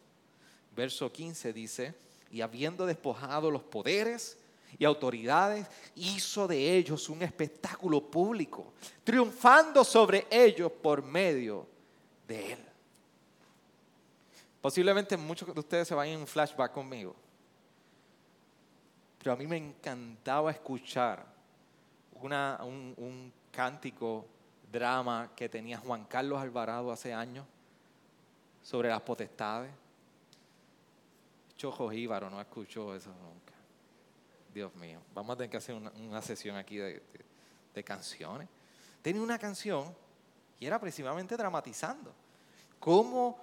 verso 0.75 1.11
15 1.11 1.51
dice, 1.51 1.95
y 2.29 2.41
habiendo 2.41 2.85
despojado 2.85 3.49
los 3.49 3.63
poderes 3.63 4.37
y 4.77 4.85
autoridades, 4.85 5.65
hizo 5.95 6.47
de 6.47 6.77
ellos 6.77 7.09
un 7.09 7.23
espectáculo 7.23 8.01
público, 8.01 8.71
triunfando 9.03 9.83
sobre 9.83 10.27
ellos 10.29 10.71
por 10.71 11.01
medio 11.01 11.65
de 12.27 12.53
él. 12.53 12.59
Posiblemente 14.61 15.17
muchos 15.17 15.51
de 15.51 15.59
ustedes 15.59 15.87
se 15.87 15.95
vayan 15.95 16.19
en 16.19 16.27
flashback 16.27 16.71
conmigo. 16.71 17.15
Pero 19.23 19.35
a 19.35 19.37
mí 19.37 19.47
me 19.47 19.55
encantaba 19.55 20.51
escuchar 20.51 21.25
un, 22.11 22.93
un 22.97 23.31
cántico, 23.53 24.25
drama 24.69 25.31
que 25.33 25.47
tenía 25.47 25.77
Juan 25.77 26.03
Carlos 26.03 26.41
Alvarado 26.41 26.91
hace 26.91 27.13
años 27.13 27.45
sobre 28.61 28.89
las 28.89 29.01
potestades. 29.01 29.71
Chojo 31.55 31.93
Íbaro 31.93 32.29
no 32.29 32.41
escuchó 32.41 32.93
eso 32.93 33.11
nunca. 33.11 33.53
Dios 34.53 34.75
mío, 34.75 34.99
vamos 35.13 35.35
a 35.35 35.37
tener 35.37 35.49
que 35.49 35.57
hacer 35.57 35.75
una, 35.75 36.21
sesión 36.21 36.57
aquí 36.57 36.75
de, 36.75 37.01
de, 37.73 37.83
canciones. 37.83 38.49
Tenía 39.01 39.21
una 39.21 39.39
canción 39.39 39.95
y 40.59 40.65
era 40.65 40.79
precisamente 40.81 41.37
dramatizando 41.37 42.13
cómo 42.77 43.39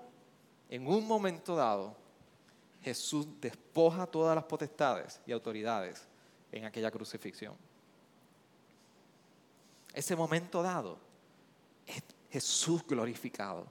en 0.69 0.87
un 0.87 1.09
momento 1.09 1.57
dado 1.57 1.97
Jesús 2.83 3.27
despoja 3.41 4.07
todas 4.07 4.35
las 4.35 4.45
potestades 4.45 5.21
y 5.27 5.33
autoridades 5.33 6.03
en 6.51 6.65
aquella 6.65 6.91
crucifixión. 6.91 7.55
Ese 9.93 10.17
momento 10.17 10.63
dado 10.63 10.99
es 11.87 12.03
Jesús 12.31 12.83
glorificado. 12.87 13.67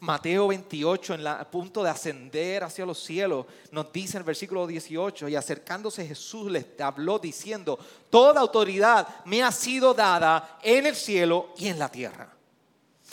Mateo 0.00 0.48
28, 0.48 1.14
en 1.14 1.26
el 1.26 1.46
punto 1.46 1.82
de 1.82 1.90
ascender 1.90 2.64
hacia 2.64 2.84
los 2.84 3.02
cielos, 3.02 3.46
nos 3.70 3.92
dice 3.92 4.16
en 4.16 4.22
el 4.22 4.26
versículo 4.26 4.66
18, 4.66 5.28
y 5.28 5.36
acercándose 5.36 6.06
Jesús 6.06 6.50
les 6.50 6.66
habló 6.80 7.18
diciendo, 7.18 7.78
toda 8.10 8.40
autoridad 8.40 9.24
me 9.24 9.42
ha 9.42 9.52
sido 9.52 9.94
dada 9.94 10.58
en 10.62 10.86
el 10.86 10.96
cielo 10.96 11.50
y 11.56 11.68
en 11.68 11.78
la 11.78 11.88
tierra. 11.88 12.32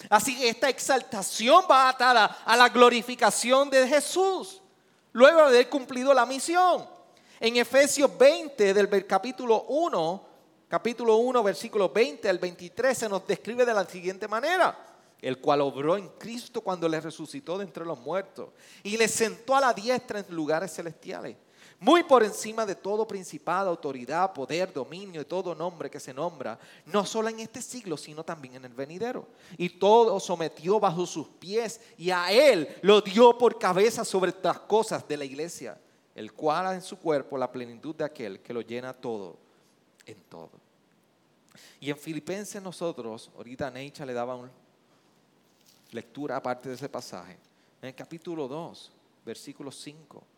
Así 0.10 0.38
que 0.38 0.50
esta 0.50 0.70
exaltación 0.70 1.66
va 1.70 1.90
atada 1.90 2.40
a 2.44 2.58
la 2.58 2.70
glorificación 2.70 3.70
de 3.70 3.88
Jesús 3.88 4.63
luego 5.14 5.40
de 5.40 5.46
haber 5.46 5.70
cumplido 5.70 6.14
la 6.14 6.26
misión. 6.26 6.86
En 7.40 7.58
Efesios 7.58 8.16
20, 8.18 8.74
del 8.74 9.08
capítulo 9.08 9.64
1, 9.64 10.28
capítulo 10.68 11.18
1, 11.18 11.44
versículo 11.44 11.90
20 11.90 12.30
al 12.30 12.40
23, 12.40 12.98
se 12.98 13.10
nos 13.10 13.26
describe 13.26 13.66
de 13.66 13.74
la 13.74 13.86
siguiente 13.86 14.28
manera. 14.28 14.90
El 15.22 15.40
cual 15.40 15.62
obró 15.62 15.96
en 15.96 16.10
Cristo 16.18 16.62
cuando 16.62 16.90
le 16.90 17.00
resucitó 17.00 17.58
de 17.58 17.64
entre 17.64 17.86
los 17.86 17.98
muertos 18.00 18.50
y 18.84 18.98
le 18.98 19.08
sentó 19.08 19.56
a 19.56 19.62
la 19.62 19.74
diestra 19.74 20.20
en 20.20 20.36
lugares 20.36 20.74
celestiales, 20.74 21.38
muy 21.80 22.04
por 22.04 22.24
encima 22.24 22.66
de 22.66 22.76
todo 22.76 23.08
principado, 23.08 23.70
autoridad, 23.70 24.34
poder, 24.34 24.72
dominio 24.72 25.22
y 25.22 25.26
todo 25.26 25.54
nombre 25.54 25.90
que 25.90 26.00
se 26.00 26.14
nombra, 26.14 26.58
no 26.86 27.06
solo 27.06 27.30
en 27.30 27.40
este 27.40 27.62
siglo, 27.62 27.98
sino 27.98 28.24
también 28.24 28.56
en 28.56 28.66
el 28.66 28.74
venidero. 28.74 29.28
Y 29.58 29.70
todo 29.70 30.20
sometió 30.20 30.80
bajo 30.80 31.06
sus 31.06 31.28
pies 31.28 31.82
y 31.98 32.10
a 32.10 32.32
él 32.32 32.68
lo 32.82 33.02
dio 33.02 33.38
por 33.38 33.60
cabeza 33.60 34.06
sobre 34.06 34.34
las 34.42 34.60
cosas 34.60 35.08
de 35.08 35.18
la 35.18 35.26
iglesia, 35.26 35.78
el 36.16 36.32
cual 36.34 36.76
en 36.76 36.82
su 36.82 36.98
cuerpo 36.98 37.38
la 37.38 37.52
plenitud 37.52 37.96
de 37.96 38.06
aquel 38.06 38.40
que 38.40 38.54
lo 38.54 38.62
llena 38.62 38.94
todo 38.94 39.38
en 40.06 40.22
todo. 40.30 40.52
Y 41.80 41.90
en 41.90 41.98
Filipenses 41.98 42.62
nosotros, 42.62 43.30
ahorita 43.36 43.70
Neicha 43.70 44.06
le 44.06 44.14
daba 44.14 44.36
una 44.36 44.52
lectura 45.92 46.38
aparte 46.38 46.70
de 46.70 46.76
ese 46.76 46.90
pasaje, 46.90 47.38
en 47.82 47.90
el 47.90 47.96
capítulo 47.96 48.48
2, 48.48 48.92
versículo 49.26 49.70
5 49.72 50.33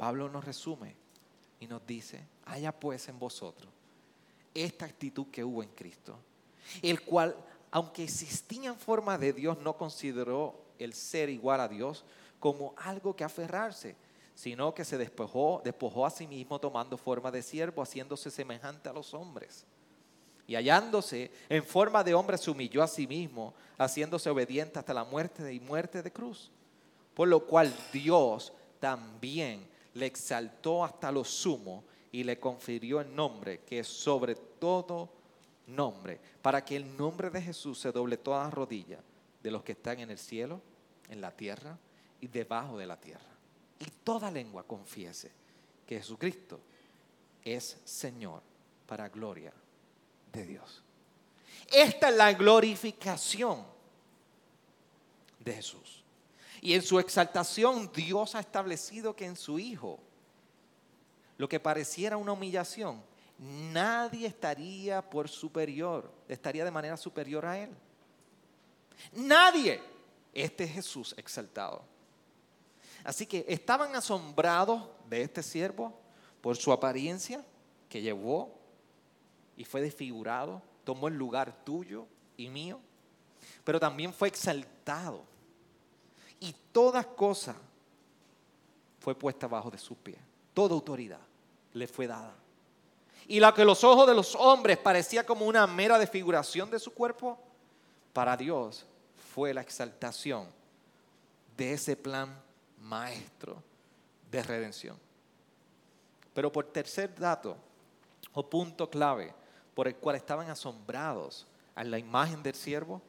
Pablo 0.00 0.30
nos 0.30 0.46
resume 0.46 0.96
y 1.60 1.66
nos 1.66 1.86
dice, 1.86 2.26
haya 2.46 2.72
pues 2.72 3.06
en 3.08 3.18
vosotros 3.18 3.70
esta 4.54 4.86
actitud 4.86 5.26
que 5.26 5.44
hubo 5.44 5.62
en 5.62 5.68
Cristo, 5.68 6.16
el 6.80 7.02
cual, 7.02 7.36
aunque 7.70 8.04
existía 8.04 8.70
en 8.70 8.78
forma 8.78 9.18
de 9.18 9.34
Dios, 9.34 9.58
no 9.58 9.76
consideró 9.76 10.58
el 10.78 10.94
ser 10.94 11.28
igual 11.28 11.60
a 11.60 11.68
Dios 11.68 12.06
como 12.38 12.72
algo 12.78 13.14
que 13.14 13.24
aferrarse, 13.24 13.94
sino 14.34 14.74
que 14.74 14.86
se 14.86 14.96
despojó, 14.96 15.60
despojó 15.62 16.06
a 16.06 16.10
sí 16.10 16.26
mismo 16.26 16.58
tomando 16.58 16.96
forma 16.96 17.30
de 17.30 17.42
siervo, 17.42 17.82
haciéndose 17.82 18.30
semejante 18.30 18.88
a 18.88 18.94
los 18.94 19.12
hombres. 19.12 19.66
Y 20.46 20.56
hallándose 20.56 21.30
en 21.50 21.62
forma 21.62 22.02
de 22.02 22.14
hombre, 22.14 22.38
se 22.38 22.50
humilló 22.50 22.82
a 22.82 22.88
sí 22.88 23.06
mismo, 23.06 23.52
haciéndose 23.76 24.30
obediente 24.30 24.78
hasta 24.78 24.94
la 24.94 25.04
muerte 25.04 25.52
y 25.52 25.60
muerte 25.60 26.02
de 26.02 26.10
cruz. 26.10 26.50
Por 27.12 27.28
lo 27.28 27.44
cual 27.44 27.70
Dios 27.92 28.54
también 28.80 29.68
le 29.94 30.06
exaltó 30.06 30.84
hasta 30.84 31.10
lo 31.10 31.24
sumo 31.24 31.84
y 32.12 32.24
le 32.24 32.38
confirió 32.38 33.00
el 33.00 33.14
nombre 33.14 33.60
que 33.60 33.80
es 33.80 33.88
sobre 33.88 34.34
todo 34.34 35.10
nombre, 35.66 36.20
para 36.42 36.64
que 36.64 36.76
el 36.76 36.96
nombre 36.96 37.30
de 37.30 37.40
Jesús 37.40 37.78
se 37.78 37.92
doble 37.92 38.16
todas 38.16 38.46
las 38.46 38.54
rodillas 38.54 39.00
de 39.42 39.50
los 39.50 39.62
que 39.62 39.72
están 39.72 40.00
en 40.00 40.10
el 40.10 40.18
cielo, 40.18 40.60
en 41.08 41.20
la 41.20 41.30
tierra 41.30 41.78
y 42.20 42.26
debajo 42.26 42.78
de 42.78 42.86
la 42.86 42.96
tierra. 42.96 43.30
Y 43.78 43.86
toda 44.04 44.30
lengua 44.30 44.62
confiese 44.64 45.30
que 45.86 45.98
Jesucristo 45.98 46.60
es 47.44 47.78
Señor 47.84 48.42
para 48.86 49.08
gloria 49.08 49.52
de 50.32 50.46
Dios. 50.46 50.82
Esta 51.72 52.08
es 52.08 52.16
la 52.16 52.32
glorificación 52.32 53.64
de 55.38 55.54
Jesús. 55.54 56.04
Y 56.60 56.74
en 56.74 56.82
su 56.82 56.98
exaltación 56.98 57.90
Dios 57.92 58.34
ha 58.34 58.40
establecido 58.40 59.16
que 59.16 59.24
en 59.24 59.36
su 59.36 59.58
Hijo, 59.58 59.98
lo 61.38 61.48
que 61.48 61.58
pareciera 61.58 62.16
una 62.16 62.32
humillación, 62.32 63.02
nadie 63.38 64.26
estaría 64.26 65.00
por 65.08 65.28
superior, 65.28 66.12
estaría 66.28 66.64
de 66.64 66.70
manera 66.70 66.96
superior 66.96 67.46
a 67.46 67.58
Él. 67.58 67.70
Nadie. 69.12 69.80
Este 70.32 70.64
es 70.64 70.72
Jesús 70.72 71.14
exaltado. 71.16 71.82
Así 73.02 73.26
que 73.26 73.44
estaban 73.48 73.96
asombrados 73.96 74.86
de 75.08 75.22
este 75.22 75.42
siervo 75.42 75.98
por 76.40 76.56
su 76.56 76.72
apariencia 76.72 77.44
que 77.88 78.02
llevó 78.02 78.54
y 79.56 79.64
fue 79.64 79.80
desfigurado, 79.80 80.62
tomó 80.84 81.08
el 81.08 81.14
lugar 81.14 81.64
tuyo 81.64 82.06
y 82.36 82.48
mío, 82.48 82.78
pero 83.64 83.80
también 83.80 84.12
fue 84.12 84.28
exaltado 84.28 85.24
y 86.40 86.54
toda 86.72 87.04
cosa 87.04 87.54
fue 88.98 89.14
puesta 89.14 89.46
bajo 89.46 89.70
de 89.70 89.78
sus 89.78 89.96
pies. 89.98 90.18
Toda 90.54 90.74
autoridad 90.74 91.20
le 91.74 91.86
fue 91.86 92.06
dada. 92.06 92.34
Y 93.28 93.38
lo 93.38 93.54
que 93.54 93.64
los 93.64 93.84
ojos 93.84 94.08
de 94.08 94.14
los 94.14 94.34
hombres 94.34 94.78
parecía 94.78 95.24
como 95.24 95.46
una 95.46 95.66
mera 95.66 95.98
desfiguración 95.98 96.70
de 96.70 96.80
su 96.80 96.92
cuerpo, 96.92 97.38
para 98.12 98.36
Dios 98.36 98.84
fue 99.34 99.54
la 99.54 99.60
exaltación 99.60 100.48
de 101.56 101.74
ese 101.74 101.96
plan 101.96 102.34
maestro 102.80 103.62
de 104.30 104.42
redención. 104.42 104.98
Pero 106.34 106.50
por 106.50 106.66
tercer 106.66 107.14
dato 107.14 107.56
o 108.32 108.48
punto 108.48 108.88
clave 108.88 109.32
por 109.74 109.86
el 109.86 109.96
cual 109.96 110.16
estaban 110.16 110.50
asombrados 110.50 111.46
a 111.74 111.84
la 111.84 111.98
imagen 111.98 112.42
del 112.42 112.54
siervo, 112.54 113.00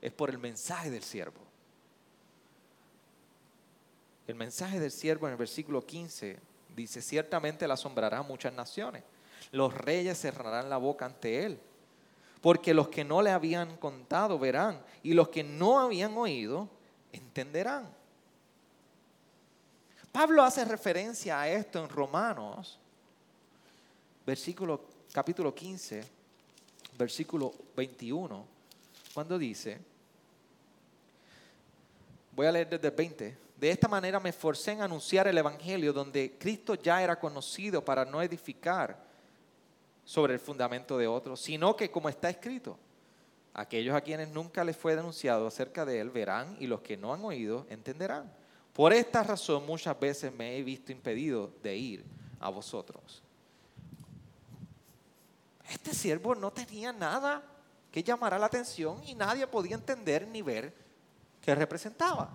es 0.00 0.12
por 0.12 0.30
el 0.30 0.38
mensaje 0.38 0.90
del 0.90 1.02
siervo. 1.02 1.49
El 4.30 4.36
mensaje 4.36 4.78
del 4.78 4.92
siervo 4.92 5.26
en 5.26 5.32
el 5.32 5.36
versículo 5.36 5.84
15 5.84 6.38
dice, 6.76 7.02
ciertamente 7.02 7.66
le 7.66 7.72
asombrará 7.72 8.18
a 8.18 8.22
muchas 8.22 8.52
naciones. 8.52 9.02
Los 9.50 9.74
reyes 9.74 10.20
cerrarán 10.20 10.70
la 10.70 10.76
boca 10.76 11.04
ante 11.04 11.44
él. 11.44 11.58
Porque 12.40 12.72
los 12.72 12.86
que 12.90 13.02
no 13.02 13.22
le 13.22 13.30
habían 13.30 13.76
contado 13.78 14.38
verán 14.38 14.80
y 15.02 15.14
los 15.14 15.30
que 15.30 15.42
no 15.42 15.80
habían 15.80 16.16
oído 16.16 16.68
entenderán. 17.12 17.88
Pablo 20.12 20.44
hace 20.44 20.64
referencia 20.64 21.40
a 21.40 21.48
esto 21.48 21.82
en 21.82 21.88
Romanos, 21.88 22.78
versículo, 24.24 24.84
capítulo 25.12 25.52
15, 25.52 26.04
versículo 26.96 27.52
21, 27.74 28.46
cuando 29.12 29.36
dice, 29.36 29.80
voy 32.30 32.46
a 32.46 32.52
leer 32.52 32.68
desde 32.70 32.86
el 32.86 32.94
20, 32.94 33.49
de 33.60 33.70
esta 33.70 33.88
manera 33.88 34.18
me 34.18 34.30
esforcé 34.30 34.72
en 34.72 34.80
anunciar 34.80 35.28
el 35.28 35.36
Evangelio 35.36 35.92
donde 35.92 36.38
Cristo 36.38 36.76
ya 36.76 37.02
era 37.02 37.20
conocido 37.20 37.84
para 37.84 38.06
no 38.06 38.22
edificar 38.22 38.96
sobre 40.02 40.32
el 40.32 40.40
fundamento 40.40 40.96
de 40.96 41.06
otros, 41.06 41.42
sino 41.42 41.76
que 41.76 41.90
como 41.90 42.08
está 42.08 42.30
escrito, 42.30 42.78
aquellos 43.52 43.94
a 43.94 44.00
quienes 44.00 44.30
nunca 44.30 44.64
les 44.64 44.78
fue 44.78 44.96
denunciado 44.96 45.46
acerca 45.46 45.84
de 45.84 46.00
él 46.00 46.08
verán 46.08 46.56
y 46.58 46.66
los 46.66 46.80
que 46.80 46.96
no 46.96 47.12
han 47.12 47.22
oído 47.22 47.66
entenderán. 47.68 48.32
Por 48.72 48.94
esta 48.94 49.22
razón 49.22 49.66
muchas 49.66 50.00
veces 50.00 50.32
me 50.32 50.56
he 50.56 50.62
visto 50.62 50.90
impedido 50.90 51.52
de 51.62 51.76
ir 51.76 52.04
a 52.40 52.48
vosotros. 52.48 53.22
Este 55.68 55.92
siervo 55.92 56.34
no 56.34 56.50
tenía 56.50 56.94
nada 56.94 57.42
que 57.92 58.02
llamara 58.02 58.38
la 58.38 58.46
atención 58.46 59.02
y 59.06 59.14
nadie 59.14 59.46
podía 59.46 59.74
entender 59.74 60.26
ni 60.26 60.40
ver 60.40 60.72
qué 61.42 61.54
representaba. 61.54 62.30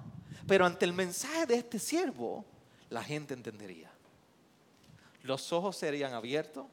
Pero 0.47 0.65
ante 0.65 0.85
el 0.85 0.93
mensaje 0.93 1.45
de 1.45 1.55
este 1.55 1.79
siervo, 1.79 2.45
la 2.89 3.03
gente 3.03 3.33
entendería. 3.33 3.91
Los 5.23 5.51
ojos 5.51 5.75
serían 5.75 6.13
abiertos 6.13 6.67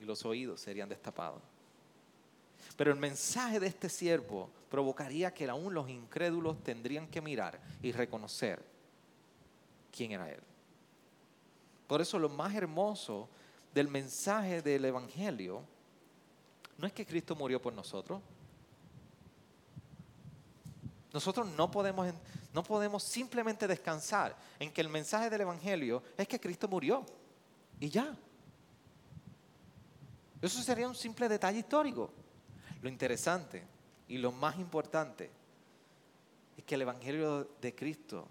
y 0.00 0.04
los 0.04 0.24
oídos 0.24 0.60
serían 0.60 0.88
destapados. 0.88 1.40
Pero 2.76 2.90
el 2.90 2.98
mensaje 2.98 3.60
de 3.60 3.68
este 3.68 3.88
siervo 3.88 4.50
provocaría 4.70 5.32
que 5.32 5.48
aún 5.48 5.74
los 5.74 5.88
incrédulos 5.88 6.62
tendrían 6.64 7.06
que 7.06 7.20
mirar 7.20 7.60
y 7.82 7.92
reconocer 7.92 8.62
quién 9.94 10.12
era 10.12 10.30
él. 10.30 10.40
Por 11.86 12.00
eso 12.00 12.18
lo 12.18 12.28
más 12.28 12.54
hermoso 12.54 13.28
del 13.74 13.88
mensaje 13.88 14.62
del 14.62 14.84
Evangelio 14.84 15.62
no 16.78 16.86
es 16.86 16.92
que 16.92 17.06
Cristo 17.06 17.36
murió 17.36 17.60
por 17.60 17.72
nosotros, 17.72 18.20
nosotros 21.12 21.46
no 21.48 21.70
podemos, 21.70 22.12
no 22.54 22.62
podemos 22.62 23.02
simplemente 23.02 23.66
descansar 23.66 24.36
en 24.58 24.72
que 24.72 24.80
el 24.80 24.88
mensaje 24.88 25.28
del 25.28 25.42
Evangelio 25.42 26.02
es 26.16 26.26
que 26.26 26.40
Cristo 26.40 26.68
murió 26.68 27.04
y 27.78 27.90
ya. 27.90 28.16
Eso 30.40 30.62
sería 30.62 30.88
un 30.88 30.94
simple 30.94 31.28
detalle 31.28 31.58
histórico. 31.58 32.10
Lo 32.80 32.88
interesante 32.88 33.62
y 34.08 34.18
lo 34.18 34.32
más 34.32 34.58
importante 34.58 35.30
es 36.56 36.64
que 36.64 36.74
el 36.74 36.82
Evangelio 36.82 37.50
de 37.60 37.74
Cristo 37.74 38.26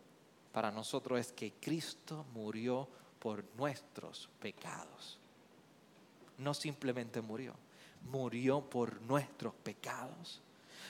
para 0.51 0.71
nosotros 0.71 1.19
es 1.19 1.31
que 1.31 1.53
Cristo 1.53 2.25
murió 2.33 2.87
por 3.19 3.45
nuestros 3.55 4.27
pecados. 4.39 5.19
No 6.37 6.53
simplemente 6.53 7.21
murió, 7.21 7.53
murió 8.09 8.61
por 8.61 8.99
nuestros 9.01 9.53
pecados 9.53 10.41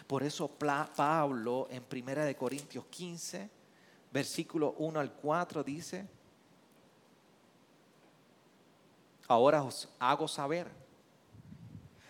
por 0.08 0.24
eso 0.24 0.48
Pablo 0.48 1.68
en 1.70 1.84
1 1.90 2.38
Corintios 2.38 2.86
15, 2.90 3.50
versículo 4.12 4.76
1 4.78 5.00
al 5.00 5.12
4 5.14 5.64
dice, 5.64 6.06
ahora 9.28 9.64
os 9.64 9.88
hago 10.00 10.28
saber, 10.28 10.68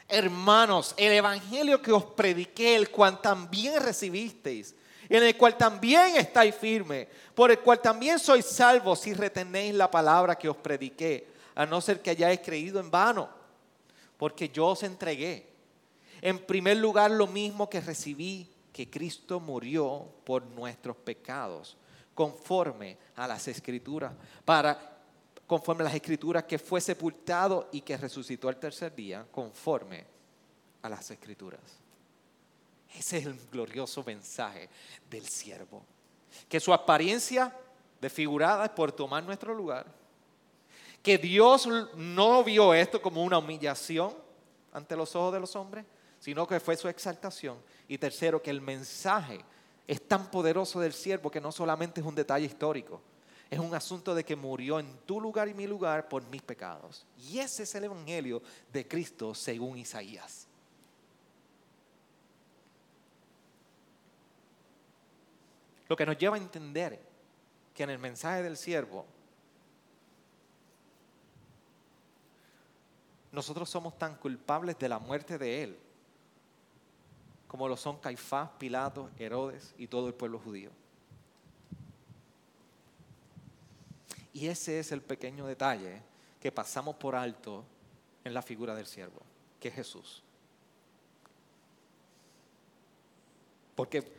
hermanos, 0.08 0.94
el 0.98 1.14
Evangelio 1.14 1.82
que 1.82 1.92
os 1.92 2.04
prediqué, 2.04 2.76
el 2.76 2.90
cual 2.90 3.22
también 3.22 3.82
recibisteis, 3.82 4.76
en 5.08 5.24
el 5.24 5.38
cual 5.38 5.58
también 5.58 6.16
estáis 6.16 6.56
firmes, 6.56 7.08
por 7.36 7.52
el 7.52 7.60
cual 7.60 7.80
también 7.82 8.18
sois 8.18 8.46
salvos 8.46 9.02
si 9.02 9.14
retenéis 9.14 9.76
la 9.76 9.92
palabra 9.92 10.38
que 10.38 10.50
os 10.50 10.58
prediqué, 10.58 11.28
a 11.54 11.66
no 11.66 11.82
ser 11.82 12.02
que 12.02 12.10
hayáis 12.10 12.40
creído 12.40 12.80
en 12.80 12.90
vano, 12.90 13.30
porque 14.18 14.50
yo 14.50 14.68
os 14.68 14.84
entregué 14.84 15.51
en 16.22 16.40
primer 16.40 16.78
lugar, 16.78 17.12
lo 17.12 17.28
mismo 17.28 17.70
que 17.70 17.82
recibí, 17.82 18.48
que 18.72 18.90
Cristo 18.90 19.40
murió 19.40 20.08
por 20.24 20.46
nuestros 20.46 20.96
pecados, 20.98 21.78
conforme 22.14 22.98
a 23.16 23.28
las 23.28 23.48
escrituras, 23.48 24.14
para 24.46 24.90
conforme 25.48 25.82
a 25.82 25.86
las 25.86 25.96
escrituras, 25.96 26.46
que 26.46 26.58
fue 26.58 26.80
sepultado 26.80 27.68
y 27.74 27.82
que 27.82 27.98
resucitó 27.98 28.48
al 28.48 28.58
tercer 28.58 28.96
día, 28.96 29.28
conforme 29.30 30.06
a 30.82 30.88
las 30.88 31.12
escrituras. 31.12 31.60
Ese 32.96 33.18
es 33.18 33.26
el 33.26 33.38
glorioso 33.52 34.02
mensaje 34.04 34.70
del 35.10 35.28
siervo. 35.28 35.84
Que 36.48 36.60
su 36.60 36.74
apariencia 36.74 37.54
desfigurada 38.00 38.66
es 38.66 38.72
por 38.72 38.92
tomar 38.92 39.24
nuestro 39.24 39.54
lugar. 39.54 39.86
Que 41.04 41.18
Dios 41.18 41.68
no 41.96 42.44
vio 42.44 42.74
esto 42.74 43.02
como 43.02 43.24
una 43.24 43.38
humillación 43.38 44.14
ante 44.72 44.96
los 44.96 45.16
ojos 45.16 45.34
de 45.34 45.40
los 45.40 45.56
hombres, 45.56 45.86
sino 46.22 46.48
que 46.48 46.60
fue 46.60 46.78
su 46.78 46.88
exaltación. 46.88 47.58
Y 47.88 47.98
tercero, 47.98 48.42
que 48.42 48.52
el 48.52 48.62
mensaje 48.62 49.44
es 49.88 50.08
tan 50.08 50.30
poderoso 50.30 50.80
del 50.80 50.94
siervo 50.94 51.32
que 51.32 51.42
no 51.42 51.52
solamente 51.52 52.00
es 52.00 52.06
un 52.06 52.16
detalle 52.16 52.46
histórico, 52.46 53.02
es 53.50 53.60
un 53.60 53.74
asunto 53.74 54.14
de 54.16 54.24
que 54.24 54.36
murió 54.36 54.80
en 54.80 55.00
tu 55.00 55.20
lugar 55.20 55.50
y 55.50 55.56
mi 55.56 55.66
lugar 55.66 56.08
por 56.08 56.24
mis 56.28 56.44
pecados. 56.44 57.06
Y 57.18 57.40
ese 57.40 57.64
es 57.64 57.76
el 57.76 57.86
Evangelio 57.86 58.42
de 58.72 58.88
Cristo 58.88 59.34
según 59.34 59.80
Isaías. 59.80 60.48
Lo 65.90 65.98
que 65.98 66.06
nos 66.06 66.18
lleva 66.18 66.38
a 66.38 66.40
entender 66.40 67.02
que 67.74 67.84
en 67.84 67.90
el 67.90 68.00
mensaje 68.00 68.44
del 68.44 68.56
siervo 68.56 69.06
nosotros 73.32 73.68
somos 73.70 73.98
tan 73.98 74.16
culpables 74.16 74.78
de 74.78 74.88
la 74.88 75.00
muerte 75.00 75.38
de 75.40 75.64
Él 75.64 75.78
como 77.52 77.68
lo 77.68 77.76
son 77.76 77.98
Caifás, 77.98 78.50
Pilato, 78.58 79.10
Herodes 79.20 79.76
y 79.78 79.88
todo 79.88 80.08
el 80.08 80.14
pueblo 80.14 80.40
judío. 80.40 80.72
Y 84.32 84.48
ese 84.48 84.80
es 84.80 84.94
el 84.94 85.02
pequeño 85.02 85.46
detalle 85.46 86.02
que 86.40 86.50
pasamos 86.50 86.96
por 86.96 87.14
alto 87.14 87.66
en 88.24 88.34
la 88.34 88.42
figura 88.42 88.74
del 88.74 88.86
siervo, 88.86 89.22
que 89.60 89.68
es 89.68 89.74
Jesús. 89.74 90.24
Porque 93.76 94.10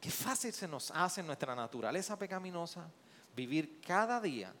qué 0.00 0.10
fácil 0.10 0.52
se 0.52 0.66
nos 0.66 0.90
hace 0.90 1.20
en 1.20 1.28
nuestra 1.28 1.54
naturaleza 1.54 2.18
pecaminosa 2.18 2.90
vivir 3.36 3.80
cada 3.80 4.20
día 4.20 4.52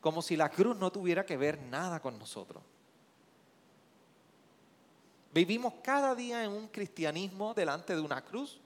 como 0.00 0.22
si 0.22 0.36
la 0.36 0.48
cruz 0.48 0.76
no 0.76 0.92
tuviera 0.92 1.26
que 1.26 1.36
ver 1.36 1.60
nada 1.60 1.98
con 1.98 2.20
nosotros. 2.20 2.62
Vivimos 5.32 5.74
cada 5.82 6.14
día 6.14 6.42
en 6.42 6.50
un 6.50 6.68
cristianismo 6.68 7.52
delante 7.54 7.94
de 7.94 8.00
una 8.00 8.22
cruz. 8.24 8.60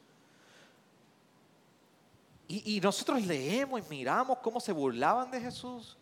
Y, 2.48 2.80
nosotros 2.82 3.24
leemos 3.24 3.80
y 3.80 3.88
miramos 3.88 4.38
cómo 4.38 4.60
se 4.60 4.72
burlaban 4.72 5.30
de 5.30 5.40
Jesús. 5.40 5.96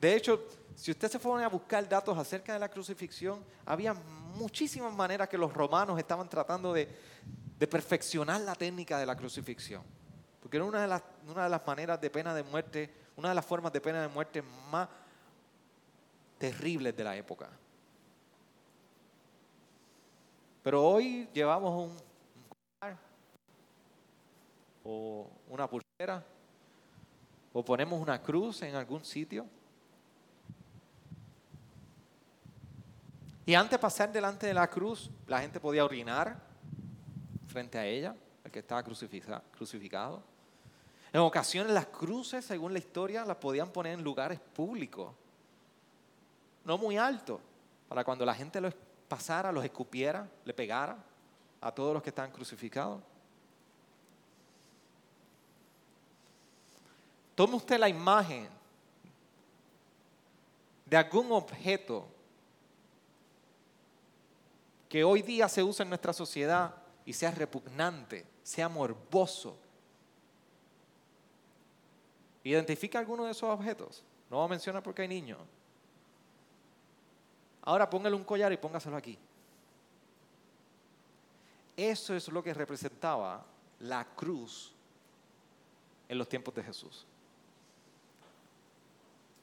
De 0.00 0.16
hecho, 0.16 0.44
si 0.74 0.90
usted 0.90 1.08
se 1.08 1.20
pone 1.20 1.44
a 1.44 1.48
buscar 1.48 1.88
datos 1.88 2.18
acerca 2.18 2.52
de 2.54 2.58
la 2.58 2.68
crucifixión, 2.68 3.44
había 3.64 3.94
muchísimas 3.94 4.92
maneras 4.92 5.28
que 5.28 5.38
los 5.38 5.52
romanos 5.52 5.96
estaban 5.96 6.28
tratando 6.28 6.72
de, 6.72 6.88
perfeccionar 7.70 8.40
la 8.40 8.56
técnica 8.56 8.98
de 8.98 9.06
la 9.06 9.16
crucifixión. 9.16 9.82
Porque 10.42 10.56
era 10.56 10.66
una 10.66 10.82
de, 10.82 10.88
las, 10.88 11.02
una 11.28 11.44
de 11.44 11.50
las 11.50 11.64
maneras 11.64 12.00
de 12.00 12.10
pena 12.10 12.34
de 12.34 12.42
muerte, 12.42 12.92
una 13.16 13.28
de 13.28 13.36
las 13.36 13.46
formas 13.46 13.72
de 13.72 13.80
pena 13.80 14.02
de 14.02 14.08
muerte 14.08 14.42
más 14.70 14.88
terribles 16.36 16.96
de 16.96 17.04
la 17.04 17.16
época. 17.16 17.48
Pero 20.66 20.82
hoy 20.82 21.28
llevamos 21.32 21.90
un, 21.92 21.96
collar 22.48 22.98
o 24.82 25.30
una 25.48 25.70
pulsera 25.70 26.24
o 27.52 27.64
ponemos 27.64 28.00
una 28.00 28.20
cruz 28.20 28.62
en 28.62 28.74
algún 28.74 29.04
sitio. 29.04 29.46
Y 33.46 33.54
antes 33.54 33.70
de 33.70 33.78
pasar 33.78 34.10
delante 34.10 34.48
de 34.48 34.54
la 34.54 34.66
cruz, 34.66 35.08
la 35.28 35.40
gente 35.40 35.60
podía 35.60 35.84
orinar 35.84 36.36
frente 37.46 37.78
a 37.78 37.86
ella, 37.86 38.16
el 38.42 38.50
que 38.50 38.58
estaba 38.58 38.82
crucificado. 38.82 40.20
En 41.12 41.20
ocasiones 41.20 41.72
las 41.72 41.86
cruces, 41.86 42.44
según 42.44 42.72
la 42.72 42.80
historia, 42.80 43.24
las 43.24 43.36
podían 43.36 43.70
poner 43.70 43.92
en 43.92 44.02
lugares 44.02 44.40
públicos, 44.40 45.14
no 46.64 46.76
muy 46.76 46.96
altos, 46.96 47.40
para 47.88 48.02
cuando 48.02 48.26
la 48.26 48.34
gente 48.34 48.60
lo 48.60 48.66
pasara, 49.08 49.52
los 49.52 49.64
escupiera, 49.64 50.28
le 50.44 50.54
pegara 50.54 50.96
a 51.60 51.72
todos 51.72 51.94
los 51.94 52.02
que 52.02 52.10
están 52.10 52.30
crucificados. 52.30 53.02
Tome 57.34 57.56
usted 57.56 57.78
la 57.78 57.88
imagen 57.88 58.48
de 60.86 60.96
algún 60.96 61.30
objeto 61.32 62.06
que 64.88 65.04
hoy 65.04 65.22
día 65.22 65.48
se 65.48 65.62
usa 65.62 65.82
en 65.82 65.90
nuestra 65.90 66.12
sociedad 66.12 66.74
y 67.04 67.12
sea 67.12 67.30
repugnante, 67.30 68.24
sea 68.42 68.68
morboso. 68.68 69.58
Identifica 72.44 72.98
alguno 72.98 73.24
de 73.24 73.32
esos 73.32 73.50
objetos. 73.50 74.04
No 74.30 74.38
va 74.38 74.44
a 74.44 74.48
mencionar 74.48 74.82
porque 74.82 75.02
hay 75.02 75.08
niños. 75.08 75.38
Ahora 77.66 77.90
póngale 77.90 78.14
un 78.14 78.24
collar 78.24 78.52
y 78.52 78.56
póngaselo 78.56 78.96
aquí. 78.96 79.18
Eso 81.76 82.14
es 82.14 82.28
lo 82.28 82.42
que 82.42 82.54
representaba 82.54 83.44
la 83.80 84.04
cruz 84.04 84.72
en 86.08 86.16
los 86.16 86.28
tiempos 86.28 86.54
de 86.54 86.62
Jesús. 86.62 87.04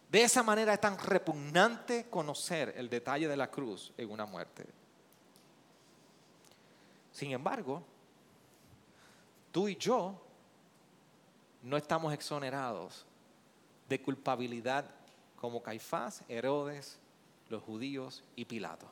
De 0.10 0.24
esa 0.24 0.42
manera 0.42 0.74
es 0.74 0.80
tan 0.80 0.98
repugnante 0.98 2.10
conocer 2.10 2.74
el 2.78 2.90
detalle 2.90 3.28
de 3.28 3.36
la 3.36 3.52
cruz 3.52 3.92
en 3.98 4.10
una 4.10 4.26
muerte. 4.26 4.66
Sin 7.12 7.32
embargo, 7.32 7.84
tú 9.52 9.68
y 9.68 9.76
yo 9.76 10.16
no 11.62 11.76
estamos 11.76 12.14
exonerados 12.14 13.06
de 13.90 14.02
culpabilidad 14.02 14.86
como 15.36 15.62
Caifás, 15.62 16.24
Herodes, 16.30 17.00
los 17.50 17.62
judíos 17.64 18.24
y 18.36 18.46
Pilato. 18.46 18.88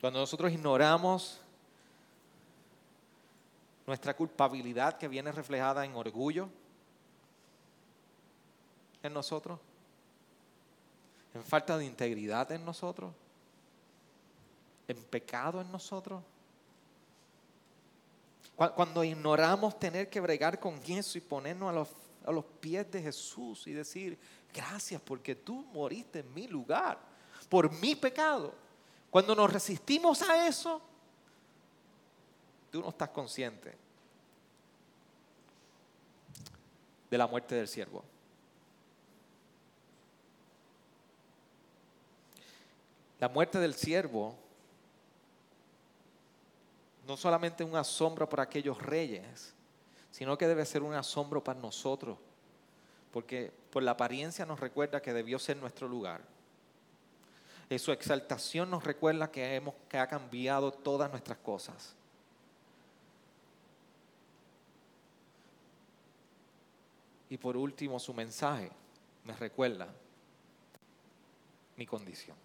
Cuando 0.00 0.20
nosotros 0.20 0.52
ignoramos 0.52 1.40
nuestra 3.86 4.14
culpabilidad 4.14 4.96
que 4.98 5.08
viene 5.08 5.32
reflejada 5.32 5.84
en 5.84 5.94
orgullo 5.94 6.48
en 9.02 9.12
nosotros, 9.12 9.58
en 11.34 11.42
falta 11.42 11.78
de 11.78 11.84
integridad 11.84 12.52
en 12.52 12.64
nosotros, 12.64 13.12
en 14.86 15.02
pecado 15.04 15.60
en 15.60 15.72
nosotros, 15.72 16.22
cuando 18.56 19.04
ignoramos 19.04 19.78
tener 19.78 20.10
que 20.10 20.20
bregar 20.20 20.58
con 20.58 20.80
eso 20.86 21.16
y 21.16 21.20
ponernos 21.20 21.70
a 21.70 21.72
los 21.72 21.88
a 22.28 22.32
los 22.32 22.44
pies 22.44 22.90
de 22.90 23.00
Jesús 23.00 23.66
y 23.66 23.72
decir, 23.72 24.18
gracias 24.52 25.00
porque 25.00 25.34
tú 25.34 25.64
moriste 25.72 26.18
en 26.18 26.34
mi 26.34 26.46
lugar, 26.46 26.98
por 27.48 27.72
mi 27.80 27.94
pecado. 27.94 28.54
Cuando 29.10 29.34
nos 29.34 29.50
resistimos 29.50 30.20
a 30.20 30.46
eso, 30.46 30.82
tú 32.70 32.82
no 32.82 32.90
estás 32.90 33.08
consciente 33.08 33.74
de 37.08 37.18
la 37.18 37.26
muerte 37.26 37.54
del 37.54 37.66
siervo. 37.66 38.04
La 43.18 43.30
muerte 43.30 43.58
del 43.58 43.74
siervo 43.74 44.36
no 47.06 47.16
solamente 47.16 47.64
un 47.64 47.74
asombro 47.74 48.28
por 48.28 48.38
aquellos 48.38 48.80
reyes, 48.82 49.54
sino 50.18 50.36
que 50.36 50.48
debe 50.48 50.66
ser 50.66 50.82
un 50.82 50.94
asombro 50.94 51.44
para 51.44 51.60
nosotros, 51.60 52.18
porque 53.12 53.52
por 53.70 53.84
la 53.84 53.92
apariencia 53.92 54.44
nos 54.44 54.58
recuerda 54.58 55.00
que 55.00 55.12
debió 55.12 55.38
ser 55.38 55.56
nuestro 55.58 55.86
lugar. 55.86 56.22
En 57.70 57.78
su 57.78 57.92
exaltación 57.92 58.68
nos 58.68 58.82
recuerda 58.82 59.30
que, 59.30 59.54
hemos, 59.54 59.76
que 59.88 59.96
ha 59.96 60.08
cambiado 60.08 60.72
todas 60.72 61.08
nuestras 61.08 61.38
cosas. 61.38 61.94
Y 67.30 67.36
por 67.36 67.56
último, 67.56 68.00
su 68.00 68.12
mensaje 68.12 68.72
me 69.22 69.36
recuerda 69.36 69.86
mi 71.76 71.86
condición. 71.86 72.36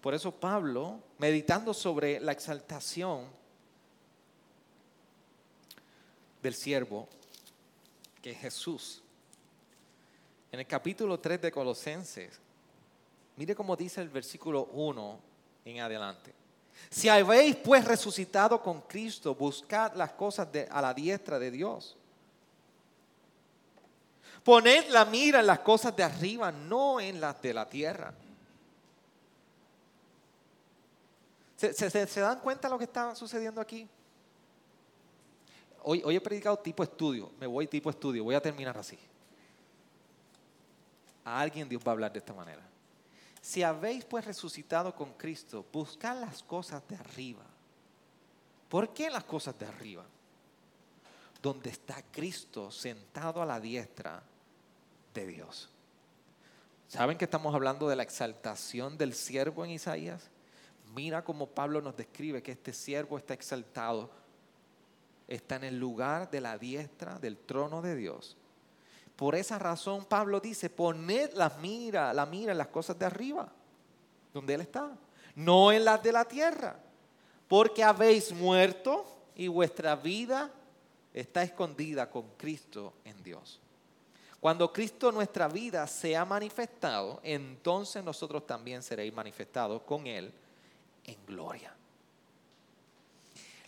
Por 0.00 0.12
eso 0.12 0.32
Pablo, 0.32 0.98
meditando 1.18 1.72
sobre 1.72 2.18
la 2.18 2.32
exaltación 2.32 3.45
del 6.46 6.54
siervo, 6.54 7.08
que 8.22 8.30
es 8.30 8.38
Jesús. 8.38 9.02
En 10.52 10.60
el 10.60 10.66
capítulo 10.66 11.18
3 11.18 11.42
de 11.42 11.50
Colosenses, 11.50 12.38
mire 13.36 13.54
cómo 13.54 13.74
dice 13.74 14.00
el 14.00 14.08
versículo 14.08 14.66
1 14.66 15.20
en 15.64 15.80
adelante. 15.80 16.32
Si 16.88 17.08
habéis 17.08 17.56
pues 17.56 17.84
resucitado 17.84 18.62
con 18.62 18.82
Cristo, 18.82 19.34
buscad 19.34 19.94
las 19.94 20.12
cosas 20.12 20.50
de, 20.52 20.68
a 20.70 20.80
la 20.80 20.94
diestra 20.94 21.38
de 21.38 21.50
Dios. 21.50 21.96
Poned 24.44 24.88
la 24.90 25.04
mira 25.04 25.40
en 25.40 25.46
las 25.46 25.58
cosas 25.60 25.96
de 25.96 26.04
arriba, 26.04 26.52
no 26.52 27.00
en 27.00 27.20
las 27.20 27.42
de 27.42 27.52
la 27.52 27.68
tierra. 27.68 28.14
¿Se, 31.56 31.72
se 31.72 32.20
dan 32.20 32.38
cuenta 32.38 32.68
de 32.68 32.72
lo 32.72 32.78
que 32.78 32.84
está 32.84 33.16
sucediendo 33.16 33.60
aquí? 33.60 33.88
Hoy, 35.88 36.02
he 36.04 36.20
predicado 36.20 36.58
tipo 36.58 36.82
estudio, 36.82 37.30
me 37.38 37.46
voy 37.46 37.68
tipo 37.68 37.88
estudio, 37.88 38.24
voy 38.24 38.34
a 38.34 38.40
terminar 38.40 38.76
así. 38.76 38.98
A 41.24 41.40
alguien 41.40 41.68
Dios 41.68 41.80
va 41.80 41.90
a 41.90 41.94
hablar 41.94 42.12
de 42.12 42.18
esta 42.18 42.34
manera. 42.34 42.62
Si 43.40 43.62
habéis 43.62 44.04
pues 44.04 44.24
resucitado 44.24 44.92
con 44.96 45.12
Cristo, 45.12 45.64
buscad 45.72 46.18
las 46.20 46.42
cosas 46.42 46.82
de 46.88 46.96
arriba. 46.96 47.44
¿Por 48.68 48.92
qué 48.92 49.08
las 49.08 49.22
cosas 49.22 49.56
de 49.60 49.66
arriba? 49.66 50.04
Donde 51.40 51.70
está 51.70 52.02
Cristo 52.10 52.72
sentado 52.72 53.40
a 53.40 53.46
la 53.46 53.60
diestra 53.60 54.24
de 55.14 55.24
Dios. 55.24 55.70
¿Saben 56.88 57.16
que 57.16 57.26
estamos 57.26 57.54
hablando 57.54 57.88
de 57.88 57.94
la 57.94 58.02
exaltación 58.02 58.98
del 58.98 59.14
siervo 59.14 59.64
en 59.64 59.70
Isaías? 59.70 60.30
Mira 60.96 61.22
cómo 61.22 61.46
Pablo 61.46 61.80
nos 61.80 61.96
describe 61.96 62.42
que 62.42 62.50
este 62.50 62.72
siervo 62.72 63.18
está 63.18 63.34
exaltado, 63.34 64.10
está 65.28 65.56
en 65.56 65.64
el 65.64 65.78
lugar 65.78 66.30
de 66.30 66.40
la 66.40 66.58
diestra 66.58 67.18
del 67.18 67.36
trono 67.38 67.82
de 67.82 67.96
Dios 67.96 68.36
por 69.16 69.34
esa 69.34 69.58
razón 69.58 70.04
Pablo 70.04 70.40
dice, 70.40 70.68
poned 70.68 71.32
la 71.32 71.48
mira, 71.60 72.12
la 72.12 72.26
mira 72.26 72.52
en 72.52 72.58
las 72.58 72.68
cosas 72.68 72.98
de 72.98 73.06
arriba, 73.06 73.50
donde 74.32 74.54
Él 74.54 74.60
está, 74.60 74.90
no 75.34 75.72
en 75.72 75.86
las 75.86 76.02
de 76.02 76.12
la 76.12 76.26
tierra, 76.26 76.78
porque 77.48 77.82
habéis 77.82 78.32
muerto 78.32 79.06
y 79.34 79.48
vuestra 79.48 79.96
vida 79.96 80.50
está 81.14 81.42
escondida 81.42 82.10
con 82.10 82.28
Cristo 82.36 82.92
en 83.04 83.22
Dios. 83.22 83.58
Cuando 84.38 84.70
Cristo 84.70 85.10
nuestra 85.10 85.48
vida 85.48 85.86
se 85.86 86.14
ha 86.14 86.26
manifestado, 86.26 87.20
entonces 87.22 88.04
nosotros 88.04 88.46
también 88.46 88.82
seréis 88.82 89.14
manifestados 89.14 89.80
con 89.82 90.06
Él 90.06 90.30
en 91.04 91.16
gloria. 91.26 91.75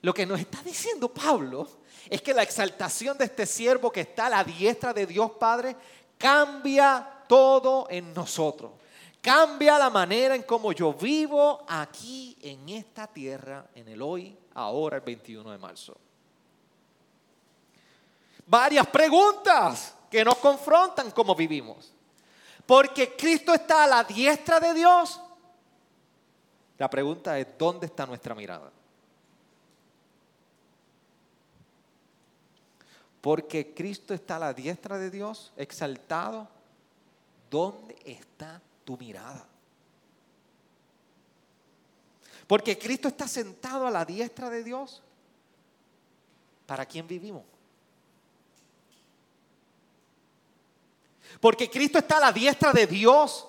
Lo 0.03 0.15
que 0.15 0.27
nos 0.27 0.41
está 0.41 0.63
diciendo 0.63 1.09
Pablo 1.09 1.69
es 2.09 2.23
que 2.23 2.35
la 2.35 2.43
exaltación 2.43 3.19
de 3.19 3.25
este 3.25 3.47
siervo 3.47 3.91
que 3.91 4.03
está 4.03 4.27
a 4.27 4.31
la 4.31 4.45
diestra 4.45 4.93
de 4.93 5.07
Dios 5.07 5.33
Padre 5.33 5.77
cambia 6.17 7.25
todo 7.29 7.87
en 7.91 8.15
nosotros. 8.15 8.73
Cambia 9.21 9.79
la 9.79 9.91
manera 9.91 10.35
en 10.35 10.45
cómo 10.45 10.73
yo 10.73 10.95
vivo 10.95 11.65
aquí 11.69 12.37
en 12.41 12.69
esta 12.69 13.07
tierra, 13.07 13.67
en 13.75 13.89
el 13.89 14.01
hoy, 14.01 14.37
ahora, 14.55 14.97
el 14.97 15.03
21 15.03 15.51
de 15.51 15.59
marzo. 15.59 15.97
Varias 18.47 18.87
preguntas 18.87 19.95
que 20.11 20.25
nos 20.25 20.37
confrontan 20.37 21.11
cómo 21.11 21.35
vivimos. 21.35 21.93
Porque 22.65 23.17
Cristo 23.17 23.53
está 23.53 23.85
a 23.85 23.87
la 23.87 24.05
diestra 24.05 24.61
de 24.61 24.75
Dios. 24.75 25.21
La 26.79 26.89
pregunta 26.89 27.39
es, 27.39 27.47
¿dónde 27.59 27.87
está 27.87 28.07
nuestra 28.07 28.35
mirada? 28.35 28.71
Porque 33.21 33.75
Cristo 33.75 34.15
está 34.15 34.37
a 34.37 34.41
la 34.41 34.55
diestra 34.55 34.99
de 34.99 35.11
Dios, 35.11 35.53
exaltado. 35.57 36.49
¿Dónde 37.51 37.97
está 38.05 38.61
tu 38.85 38.97
mirada? 38.97 39.47
Porque 42.47 42.79
Cristo 42.79 43.09
está 43.09 43.27
sentado 43.27 43.87
a 43.87 43.91
la 43.91 44.05
diestra 44.05 44.49
de 44.49 44.65
Dios. 44.65 45.03
¿Para 46.67 46.87
quién 46.87 47.07
vivimos? 47.07 47.45
Porque 51.41 51.71
Cristo 51.71 51.99
está 51.99 52.19
a 52.19 52.21
la 52.21 52.33
diestra 52.33 52.73
de 52.73 52.87
Dios 52.87 53.47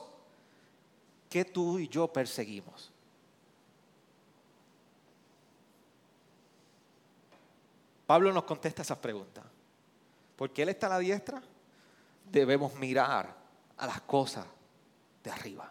que 1.30 1.45
tú 1.45 1.80
y 1.80 1.88
yo 1.88 2.11
perseguimos. 2.11 2.91
Pablo 8.05 8.34
nos 8.34 8.43
contesta 8.43 8.82
esas 8.82 8.97
preguntas. 8.97 9.48
Porque 10.39 10.61
Él 10.61 10.69
está 10.69 10.87
a 10.87 10.91
la 10.91 10.99
diestra, 10.99 11.41
debemos 12.31 12.73
mirar 12.75 13.35
a 13.75 13.85
las 13.85 13.99
cosas 13.99 14.45
de 15.21 15.29
arriba. 15.29 15.69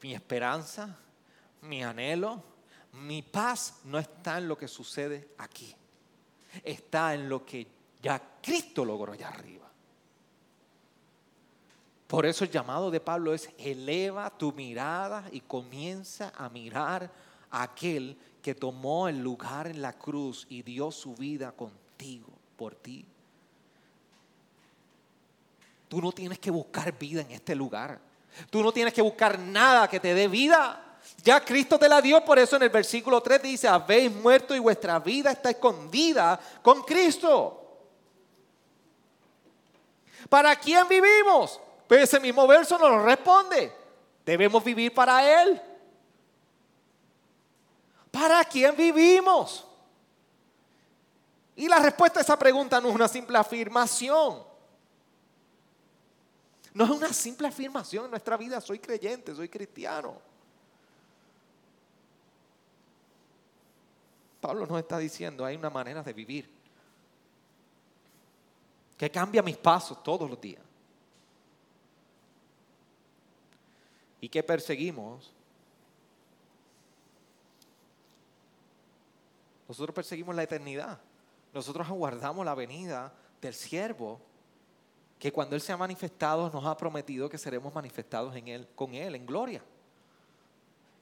Mi 0.00 0.14
esperanza, 0.14 0.96
mi 1.60 1.84
anhelo, 1.84 2.42
mi 2.92 3.20
paz 3.20 3.80
no 3.84 3.98
está 3.98 4.38
en 4.38 4.48
lo 4.48 4.56
que 4.56 4.68
sucede 4.68 5.34
aquí. 5.36 5.76
Está 6.64 7.12
en 7.12 7.28
lo 7.28 7.44
que 7.44 7.66
ya 8.00 8.22
Cristo 8.40 8.86
logró 8.86 9.12
allá 9.12 9.28
arriba. 9.28 9.68
Por 12.06 12.24
eso 12.24 12.44
el 12.44 12.50
llamado 12.50 12.90
de 12.90 13.00
Pablo 13.00 13.34
es 13.34 13.50
eleva 13.58 14.30
tu 14.30 14.52
mirada 14.52 15.28
y 15.30 15.42
comienza 15.42 16.32
a 16.34 16.48
mirar 16.48 17.12
a 17.50 17.64
aquel 17.64 18.16
que 18.40 18.54
tomó 18.54 19.08
el 19.08 19.22
lugar 19.22 19.66
en 19.66 19.82
la 19.82 19.92
cruz 19.92 20.46
y 20.48 20.62
dio 20.62 20.90
su 20.90 21.14
vida 21.14 21.52
contigo 21.52 22.37
por 22.58 22.74
ti. 22.74 23.06
Tú 25.88 26.02
no 26.02 26.12
tienes 26.12 26.38
que 26.40 26.50
buscar 26.50 26.92
vida 26.98 27.22
en 27.22 27.30
este 27.30 27.54
lugar. 27.54 27.98
Tú 28.50 28.62
no 28.62 28.72
tienes 28.72 28.92
que 28.92 29.00
buscar 29.00 29.38
nada 29.38 29.88
que 29.88 30.00
te 30.00 30.12
dé 30.12 30.26
vida. 30.28 30.98
Ya 31.22 31.42
Cristo 31.42 31.78
te 31.78 31.88
la 31.88 32.02
dio, 32.02 32.22
por 32.24 32.38
eso 32.38 32.56
en 32.56 32.64
el 32.64 32.68
versículo 32.68 33.22
3 33.22 33.40
dice, 33.40 33.68
habéis 33.68 34.12
muerto 34.12 34.54
y 34.54 34.58
vuestra 34.58 34.98
vida 34.98 35.30
está 35.30 35.50
escondida 35.50 36.38
con 36.60 36.82
Cristo. 36.82 37.86
¿Para 40.28 40.54
quién 40.56 40.86
vivimos? 40.88 41.60
Pues 41.86 42.02
ese 42.02 42.20
mismo 42.20 42.46
verso 42.46 42.76
nos 42.76 43.02
responde. 43.02 43.72
Debemos 44.26 44.62
vivir 44.62 44.92
para 44.92 45.42
Él. 45.42 45.62
¿Para 48.10 48.44
quién 48.44 48.76
vivimos? 48.76 49.67
Y 51.58 51.66
la 51.66 51.80
respuesta 51.80 52.20
a 52.20 52.22
esa 52.22 52.38
pregunta 52.38 52.80
no 52.80 52.88
es 52.88 52.94
una 52.94 53.08
simple 53.08 53.36
afirmación. 53.36 54.44
No 56.72 56.84
es 56.84 56.90
una 56.90 57.12
simple 57.12 57.48
afirmación 57.48 58.04
en 58.04 58.12
nuestra 58.12 58.36
vida, 58.36 58.60
soy 58.60 58.78
creyente, 58.78 59.34
soy 59.34 59.48
cristiano. 59.48 60.22
Pablo 64.40 64.66
nos 64.66 64.78
está 64.78 64.98
diciendo, 64.98 65.44
hay 65.44 65.56
una 65.56 65.68
manera 65.68 66.00
de 66.00 66.12
vivir 66.12 66.48
que 68.96 69.10
cambia 69.10 69.42
mis 69.42 69.56
pasos 69.56 70.00
todos 70.04 70.30
los 70.30 70.40
días. 70.40 70.62
Y 74.20 74.28
que 74.28 74.44
perseguimos. 74.44 75.32
Nosotros 79.66 79.92
perseguimos 79.92 80.36
la 80.36 80.44
eternidad 80.44 81.00
nosotros 81.52 81.86
aguardamos 81.88 82.44
la 82.44 82.54
venida 82.54 83.12
del 83.40 83.54
siervo 83.54 84.20
que 85.18 85.32
cuando 85.32 85.56
Él 85.56 85.62
se 85.62 85.72
ha 85.72 85.76
manifestado 85.76 86.50
nos 86.50 86.64
ha 86.64 86.76
prometido 86.76 87.28
que 87.28 87.38
seremos 87.38 87.74
manifestados 87.74 88.34
en 88.36 88.48
Él, 88.48 88.68
con 88.74 88.94
Él, 88.94 89.14
en 89.14 89.26
gloria. 89.26 89.62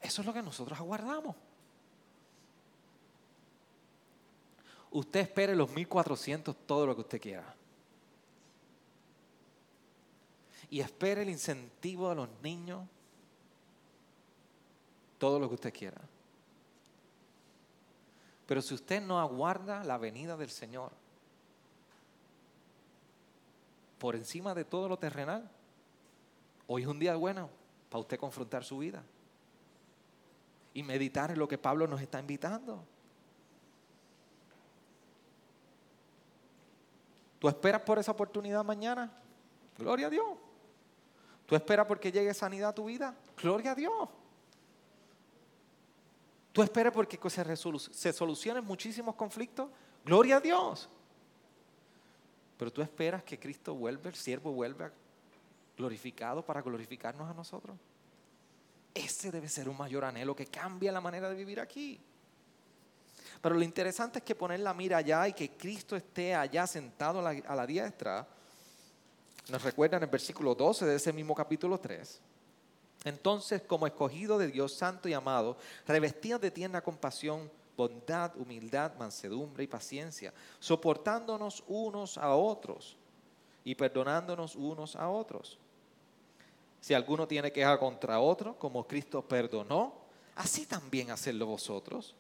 Eso 0.01 0.23
es 0.23 0.27
lo 0.27 0.33
que 0.33 0.43
nosotros 0.43 0.79
aguardamos. 0.79 1.35
Usted 4.91 5.21
espere 5.21 5.55
los 5.55 5.71
1400, 5.71 6.57
todo 6.67 6.87
lo 6.87 6.95
que 6.95 7.03
usted 7.03 7.21
quiera. 7.21 7.55
Y 10.71 10.81
espere 10.81 11.23
el 11.23 11.29
incentivo 11.29 12.09
de 12.09 12.15
los 12.15 12.29
niños, 12.43 12.83
todo 15.19 15.39
lo 15.39 15.49
que 15.49 15.55
usted 15.55 15.75
quiera. 15.75 16.01
Pero 18.47 18.63
si 18.63 18.75
usted 18.75 19.03
no 19.03 19.19
aguarda 19.21 19.83
la 19.85 19.99
venida 19.99 20.37
del 20.37 20.51
Señor 20.51 20.93
por 23.99 24.15
encima 24.15 24.55
de 24.55 24.65
todo 24.65 24.89
lo 24.89 24.99
terrenal, 24.99 25.51
hoy 26.69 26.83
es 26.83 26.89
un 26.89 26.99
día 26.99 27.17
bueno 27.17 27.51
para 27.91 28.01
usted 28.01 28.19
confrontar 28.19 28.65
su 28.65 28.79
vida 28.79 29.03
y 30.75 30.83
meditar 30.83 31.31
en 31.31 31.39
lo 31.39 31.49
que 31.49 31.59
Pablo 31.59 31.89
nos 31.89 32.01
está 32.01 32.21
invitando. 32.21 32.85
¿Tú 37.39 37.49
esperas 37.49 37.83
por 37.83 37.99
esa 37.99 38.13
oportunidad 38.13 38.65
mañana? 38.65 39.11
Gloria 39.79 40.07
a 40.07 40.11
Dios. 40.11 40.27
¿Tú 41.47 41.55
esperas 41.55 41.87
porque 41.87 42.13
llegue 42.13 42.33
sanidad 42.35 42.71
a 42.71 42.75
tu 42.75 42.87
vida? 42.87 43.15
Gloria 43.37 43.73
a 43.73 43.75
Dios. 43.75 44.09
Tú 46.57 46.63
esperas 46.63 46.91
porque 46.91 47.19
se, 47.29 48.13
solucionen 48.15 48.65
muchísimos 48.65 49.15
conflictos. 49.15 49.69
Gloria 50.03 50.39
a 50.39 50.41
Dios. 50.41 50.89
Pero 52.57 52.73
tú 52.73 52.81
esperas 52.81 53.23
que 53.25 53.39
Cristo 53.39 53.75
vuelva, 53.75 54.09
el 54.09 54.15
siervo 54.15 54.53
vuelva 54.53 54.91
glorificado 55.77 56.43
para 56.43 56.63
glorificarnos 56.63 57.31
a 57.31 57.35
nosotros. 57.35 57.77
Ese 58.95 59.31
debe 59.31 59.51
ser 59.51 59.69
un 59.69 59.77
mayor 59.77 60.07
anhelo 60.07 60.35
que 60.35 60.47
cambia 60.47 60.91
la 60.93 61.03
manera 61.03 61.29
de 61.29 61.35
vivir 61.35 61.61
aquí. 61.61 62.01
Pero 63.43 63.55
lo 63.55 63.63
interesante 63.63 64.21
es 64.21 64.25
que 64.25 64.35
poner 64.35 64.61
la 64.61 64.73
mira 64.73 64.97
allá 64.97 65.29
y 65.29 65.35
que 65.35 65.51
Cristo 65.59 65.95
esté 65.95 66.35
allá 66.35 66.67
sentado 66.67 67.19
a 67.19 67.35
la, 67.35 67.43
a 67.47 67.55
la 67.55 67.67
diestra, 67.67 68.27
nos 69.51 69.63
recuerda 69.63 69.99
en 69.99 70.05
el 70.05 70.09
versículo 70.09 70.55
12 70.55 70.87
de 70.87 70.97
ese 70.97 71.13
mismo 71.13 71.35
capítulo 71.35 71.79
3. 71.79 72.19
Entonces, 73.07 73.63
como 73.63 73.87
escogido 73.87 74.37
de 74.37 74.49
Dios 74.49 74.73
santo 74.73 75.09
y 75.09 75.13
amado, 75.13 75.57
revestidos 75.87 76.41
de 76.41 76.51
tierna 76.51 76.81
compasión, 76.81 77.49
bondad, 77.77 78.37
humildad, 78.37 78.97
mansedumbre 78.99 79.63
y 79.63 79.69
paciencia, 79.69 80.35
soportándonos 80.59 81.63
unos 81.69 82.19
a 82.19 82.35
otros 82.35 82.97
y 83.65 83.77
perdonándonos 83.77 84.57
unos 84.57 84.97
a 84.97 85.09
otros. 85.09 85.57
Si 86.81 86.95
alguno 86.95 87.29
tiene 87.29 87.53
queja 87.53 87.79
contra 87.79 88.19
otro, 88.19 88.59
como 88.59 88.85
Cristo 88.89 89.23
perdonó, 89.23 89.95
así 90.35 90.67
también 90.67 91.13
hacedlo 91.13 91.47
vosotros. 91.47 92.17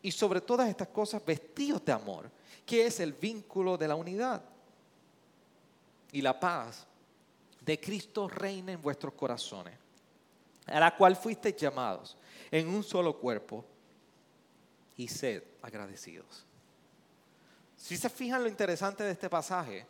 Y 0.00 0.12
sobre 0.12 0.40
todas 0.40 0.68
estas 0.68 0.88
cosas, 0.88 1.24
vestidos 1.26 1.84
de 1.84 1.90
amor, 1.90 2.30
que 2.64 2.86
es 2.86 3.00
el 3.00 3.14
vínculo 3.14 3.76
de 3.76 3.88
la 3.88 3.96
unidad. 3.96 4.42
Y 6.12 6.22
la 6.22 6.38
paz 6.38 6.86
de 7.60 7.80
Cristo 7.80 8.28
reina 8.28 8.70
en 8.70 8.80
vuestros 8.80 9.14
corazones, 9.14 9.74
a 10.66 10.80
la 10.80 10.96
cual 10.96 11.16
fuisteis 11.16 11.56
llamados 11.56 12.16
en 12.50 12.68
un 12.68 12.82
solo 12.82 13.18
cuerpo 13.18 13.64
y 14.96 15.08
sed 15.08 15.42
agradecidos. 15.62 16.46
Si 17.76 17.96
se 17.96 18.08
fijan 18.08 18.42
lo 18.42 18.48
interesante 18.48 19.04
de 19.04 19.10
este 19.10 19.28
pasaje, 19.28 19.86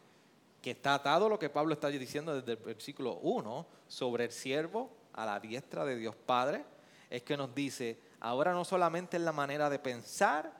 que 0.61 0.73
está 0.73 0.95
atado 0.95 1.27
a 1.27 1.29
lo 1.29 1.39
que 1.39 1.51
Pablo 1.51 1.75
está 1.75 1.89
diciendo 1.89 2.35
desde 2.35 2.53
el 2.53 2.59
versículo 2.59 3.17
1 3.17 3.67
sobre 3.87 4.25
el 4.25 4.33
siervo 4.33 4.91
a 5.13 5.27
la 5.27 5.39
diestra 5.39 5.85
de 5.85 5.97
Dios 5.97 6.17
Padre, 6.17 6.65
es 7.11 7.23
que 7.23 7.37
nos 7.37 7.55
dice, 7.55 8.01
ahora 8.21 8.53
no 8.53 8.65
solamente 8.65 9.17
en 9.17 9.27
la 9.27 9.33
manera 9.33 9.69
de 9.69 9.79
pensar, 9.79 10.51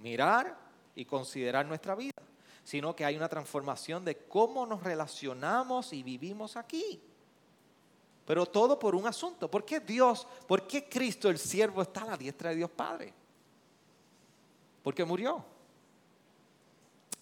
mirar 0.00 0.56
y 0.94 1.04
considerar 1.04 1.66
nuestra 1.66 1.94
vida, 1.94 2.22
sino 2.64 2.96
que 2.96 3.04
hay 3.04 3.16
una 3.16 3.28
transformación 3.28 4.04
de 4.04 4.16
cómo 4.16 4.66
nos 4.66 4.82
relacionamos 4.82 5.92
y 5.92 6.02
vivimos 6.02 6.56
aquí. 6.56 7.02
Pero 8.26 8.46
todo 8.46 8.78
por 8.78 8.94
un 8.94 9.06
asunto. 9.06 9.50
¿Por 9.50 9.64
qué 9.64 9.80
Dios, 9.80 10.26
por 10.46 10.66
qué 10.66 10.88
Cristo 10.88 11.28
el 11.28 11.38
siervo 11.38 11.82
está 11.82 12.02
a 12.02 12.06
la 12.06 12.16
diestra 12.16 12.50
de 12.50 12.56
Dios 12.56 12.70
Padre? 12.70 13.12
Porque 14.82 15.04
murió 15.04 15.44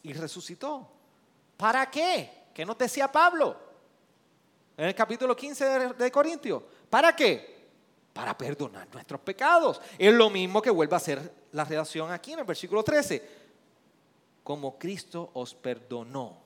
y 0.02 0.12
resucitó. 0.12 0.88
¿Para 1.56 1.90
qué? 1.90 2.46
¿Qué 2.54 2.64
nos 2.64 2.78
decía 2.78 3.10
Pablo? 3.10 3.56
En 4.76 4.86
el 4.86 4.94
capítulo 4.94 5.36
15 5.36 5.94
de, 5.94 6.10
Corintios. 6.10 6.62
¿Para 6.88 7.14
qué? 7.14 7.68
Para 8.12 8.36
perdonar 8.36 8.88
nuestros 8.92 9.20
pecados. 9.20 9.80
Es 9.98 10.12
lo 10.12 10.30
mismo 10.30 10.62
que 10.62 10.70
vuelve 10.70 10.96
a 10.96 11.00
ser 11.00 11.32
la 11.52 11.64
relación 11.64 12.10
aquí 12.10 12.32
en 12.32 12.40
el 12.40 12.44
versículo 12.44 12.82
13. 12.82 13.42
Como 14.42 14.78
Cristo 14.78 15.30
os 15.34 15.54
perdonó. 15.54 16.38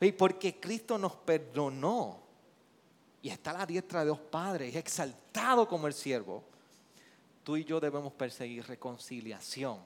Y 0.00 0.12
porque 0.12 0.58
Cristo 0.58 0.96
nos 0.96 1.16
perdonó 1.16 2.29
y 3.22 3.28
está 3.28 3.52
la 3.52 3.66
diestra 3.66 4.00
de 4.00 4.06
Dios 4.06 4.18
Padre, 4.18 4.68
es 4.68 4.76
exaltado 4.76 5.68
como 5.68 5.86
el 5.86 5.92
siervo, 5.92 6.42
tú 7.44 7.56
y 7.56 7.64
yo 7.64 7.80
debemos 7.80 8.12
perseguir 8.12 8.66
reconciliación 8.66 9.78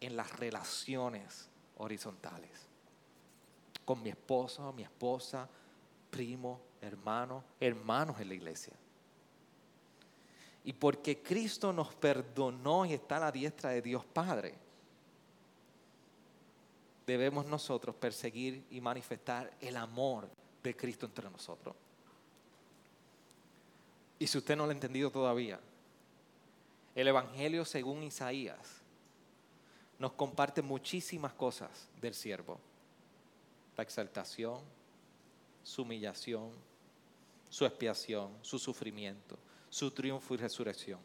en 0.00 0.16
las 0.16 0.38
relaciones 0.38 1.48
horizontales. 1.78 2.50
Con 3.84 4.02
mi 4.02 4.10
esposo, 4.10 4.72
mi 4.72 4.82
esposa, 4.82 5.48
primo, 6.10 6.60
hermano, 6.80 7.42
hermanos 7.58 8.20
en 8.20 8.28
la 8.28 8.34
iglesia. 8.34 8.72
Y 10.64 10.72
porque 10.72 11.22
Cristo 11.22 11.72
nos 11.72 11.94
perdonó 11.94 12.86
y 12.86 12.94
está 12.94 13.18
la 13.18 13.32
diestra 13.32 13.70
de 13.70 13.82
Dios 13.82 14.04
Padre, 14.04 14.54
debemos 17.06 17.44
nosotros 17.46 17.94
perseguir 17.96 18.64
y 18.70 18.80
manifestar 18.80 19.52
el 19.60 19.76
amor 19.76 20.28
de 20.62 20.74
Cristo 20.74 21.04
entre 21.06 21.30
nosotros. 21.30 21.74
Y 24.18 24.26
si 24.26 24.38
usted 24.38 24.56
no 24.56 24.64
lo 24.64 24.70
ha 24.70 24.74
entendido 24.74 25.10
todavía, 25.10 25.60
el 26.94 27.08
Evangelio 27.08 27.64
según 27.64 28.02
Isaías 28.02 28.82
nos 29.98 30.12
comparte 30.12 30.62
muchísimas 30.62 31.32
cosas 31.32 31.88
del 32.00 32.14
siervo. 32.14 32.60
La 33.76 33.82
exaltación, 33.82 34.60
su 35.62 35.82
humillación, 35.82 36.50
su 37.48 37.64
expiación, 37.64 38.32
su 38.42 38.58
sufrimiento, 38.58 39.38
su 39.70 39.90
triunfo 39.90 40.34
y 40.34 40.36
resurrección. 40.36 41.00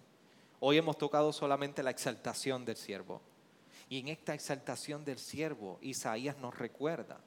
Hoy 0.60 0.78
hemos 0.78 0.98
tocado 0.98 1.32
solamente 1.32 1.82
la 1.82 1.92
exaltación 1.92 2.66
del 2.66 2.76
siervo. 2.76 3.22
Y 3.88 4.00
en 4.00 4.10
esta 4.10 4.36
exaltación 4.36 5.04
del 5.04 5.18
siervo, 5.18 5.80
Isaías 5.82 6.38
nos 6.38 6.58
recuerda 6.58 7.20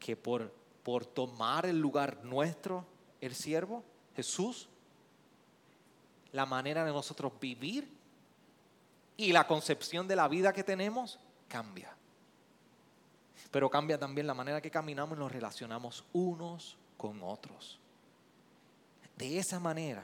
que 0.00 0.16
por, 0.16 0.52
por 0.82 1.06
tomar 1.06 1.66
el 1.66 1.78
lugar 1.78 2.24
nuestro, 2.24 2.84
el 3.20 3.34
siervo, 3.34 3.84
Jesús, 4.18 4.68
la 6.32 6.44
manera 6.44 6.84
de 6.84 6.90
nosotros 6.90 7.32
vivir 7.40 7.88
y 9.16 9.30
la 9.30 9.46
concepción 9.46 10.08
de 10.08 10.16
la 10.16 10.26
vida 10.26 10.52
que 10.52 10.64
tenemos 10.64 11.20
cambia. 11.46 11.94
Pero 13.52 13.70
cambia 13.70 13.96
también 13.96 14.26
la 14.26 14.34
manera 14.34 14.60
que 14.60 14.72
caminamos 14.72 15.16
y 15.16 15.20
nos 15.20 15.30
relacionamos 15.30 16.04
unos 16.12 16.76
con 16.96 17.22
otros. 17.22 17.78
De 19.16 19.38
esa 19.38 19.60
manera, 19.60 20.02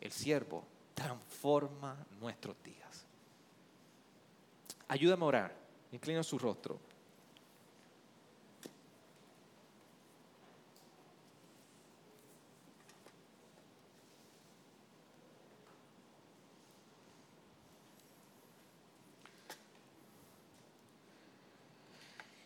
el 0.00 0.12
siervo 0.12 0.64
transforma 0.94 1.96
nuestros 2.20 2.54
días. 2.62 3.04
Ayúdame 4.86 5.24
a 5.24 5.26
orar. 5.26 5.56
Inclina 5.90 6.22
su 6.22 6.38
rostro. 6.38 6.78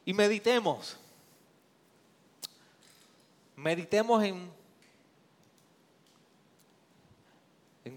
Y 0.05 0.12
meditemos. 0.12 0.98
Meditemos 3.57 4.22
en, 4.22 4.52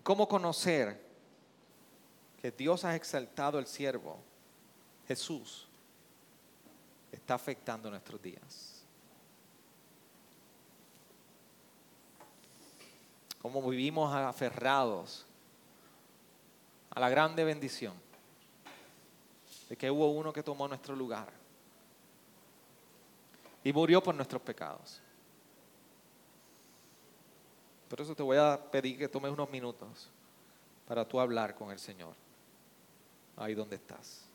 cómo 0.03 0.27
conocer 0.27 1.05
que 2.41 2.51
Dios 2.51 2.85
ha 2.85 2.95
exaltado 2.95 3.57
al 3.57 3.67
siervo, 3.67 4.19
Jesús, 5.07 5.67
está 7.11 7.33
afectando 7.33 7.89
nuestros 7.89 8.21
días. 8.21 8.83
Cómo 13.41 13.67
vivimos 13.69 14.13
aferrados 14.13 15.25
a 16.91 16.99
la 16.99 17.09
grande 17.09 17.43
bendición 17.43 17.93
de 19.69 19.75
que 19.75 19.91
hubo 19.91 20.11
uno 20.11 20.31
que 20.31 20.43
tomó 20.43 20.67
nuestro 20.67 20.95
lugar 20.95 21.36
y 23.67 23.73
murió 23.73 24.01
por 24.01 24.15
nuestros 24.15 24.41
pecados. 24.41 25.01
Por 27.89 27.99
eso 27.99 28.15
te 28.15 28.23
voy 28.23 28.37
a 28.37 28.57
pedir 28.71 28.97
que 28.97 29.09
tomes 29.09 29.29
unos 29.29 29.49
minutos 29.49 30.09
para 30.87 31.05
tú 31.05 31.19
hablar 31.19 31.53
con 31.53 31.71
el 31.71 31.77
Señor, 31.77 32.15
ahí 33.35 33.53
donde 33.55 33.75
estás. 33.75 34.26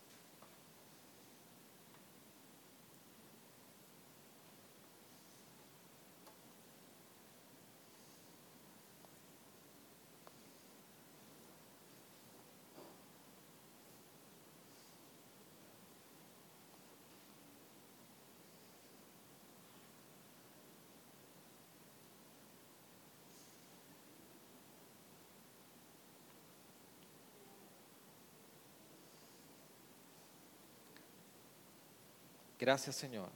Gracias 32.62 32.94
Señor 32.94 33.28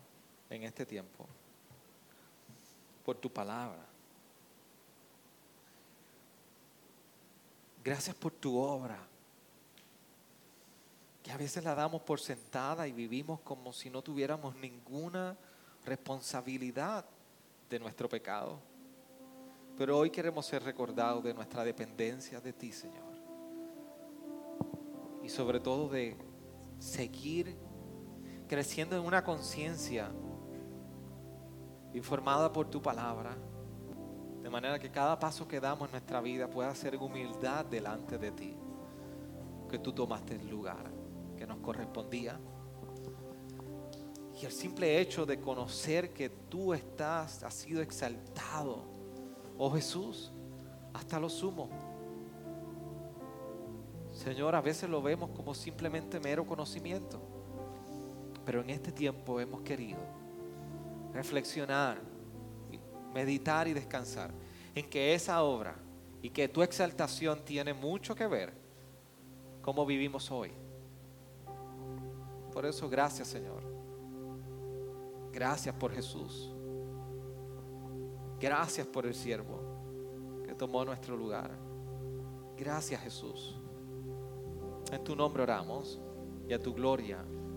en 0.48 0.62
este 0.62 0.86
tiempo 0.86 1.26
por 3.04 3.16
tu 3.16 3.28
palabra. 3.28 3.84
Gracias 7.82 8.14
por 8.14 8.30
tu 8.30 8.56
obra, 8.56 9.00
que 11.24 11.32
a 11.32 11.36
veces 11.36 11.64
la 11.64 11.74
damos 11.74 12.02
por 12.02 12.20
sentada 12.20 12.86
y 12.86 12.92
vivimos 12.92 13.40
como 13.40 13.72
si 13.72 13.90
no 13.90 14.00
tuviéramos 14.00 14.54
ninguna 14.54 15.36
responsabilidad 15.84 17.04
de 17.68 17.80
nuestro 17.80 18.08
pecado. 18.08 18.60
Pero 19.76 19.98
hoy 19.98 20.10
queremos 20.10 20.46
ser 20.46 20.62
recordados 20.62 21.24
de 21.24 21.34
nuestra 21.34 21.64
dependencia 21.64 22.40
de 22.40 22.52
ti, 22.52 22.70
Señor. 22.70 23.12
Y 25.24 25.28
sobre 25.28 25.58
todo 25.58 25.88
de 25.88 26.16
seguir 26.78 27.65
creciendo 28.48 28.96
en 28.96 29.04
una 29.04 29.24
conciencia 29.24 30.10
informada 31.94 32.52
por 32.52 32.68
tu 32.68 32.80
palabra, 32.80 33.36
de 34.42 34.50
manera 34.50 34.78
que 34.78 34.90
cada 34.90 35.18
paso 35.18 35.48
que 35.48 35.60
damos 35.60 35.88
en 35.88 35.92
nuestra 35.92 36.20
vida 36.20 36.48
pueda 36.48 36.74
ser 36.74 36.96
humildad 36.96 37.64
delante 37.64 38.18
de 38.18 38.30
ti, 38.30 38.56
que 39.68 39.78
tú 39.78 39.92
tomaste 39.92 40.36
el 40.36 40.48
lugar 40.48 40.90
que 41.36 41.46
nos 41.46 41.58
correspondía. 41.58 42.38
Y 44.40 44.44
el 44.44 44.52
simple 44.52 45.00
hecho 45.00 45.24
de 45.24 45.40
conocer 45.40 46.12
que 46.12 46.28
tú 46.28 46.74
estás, 46.74 47.42
has 47.42 47.54
sido 47.54 47.80
exaltado, 47.80 48.84
oh 49.56 49.70
Jesús, 49.70 50.32
hasta 50.92 51.18
lo 51.18 51.28
sumo. 51.28 51.70
Señor, 54.12 54.54
a 54.54 54.60
veces 54.60 54.88
lo 54.88 55.02
vemos 55.02 55.30
como 55.30 55.54
simplemente 55.54 56.20
mero 56.20 56.46
conocimiento, 56.46 57.20
pero 58.46 58.60
en 58.60 58.70
este 58.70 58.92
tiempo 58.92 59.40
hemos 59.40 59.62
querido 59.62 59.98
reflexionar, 61.12 61.98
meditar 63.12 63.66
y 63.66 63.72
descansar 63.72 64.30
en 64.72 64.88
que 64.88 65.14
esa 65.14 65.42
obra 65.42 65.74
y 66.22 66.30
que 66.30 66.48
tu 66.48 66.62
exaltación 66.62 67.44
tiene 67.44 67.74
mucho 67.74 68.14
que 68.14 68.28
ver 68.28 68.52
cómo 69.62 69.84
vivimos 69.84 70.30
hoy. 70.30 70.52
Por 72.52 72.64
eso, 72.64 72.88
gracias 72.88 73.26
Señor. 73.26 73.64
Gracias 75.32 75.74
por 75.74 75.92
Jesús. 75.92 76.54
Gracias 78.38 78.86
por 78.86 79.06
el 79.06 79.14
siervo 79.14 79.58
que 80.46 80.54
tomó 80.54 80.84
nuestro 80.84 81.16
lugar. 81.16 81.50
Gracias 82.56 83.00
Jesús. 83.00 83.56
En 84.92 85.02
tu 85.02 85.16
nombre 85.16 85.42
oramos 85.42 86.00
y 86.48 86.52
a 86.52 86.62
tu 86.62 86.72
gloria 86.72 87.24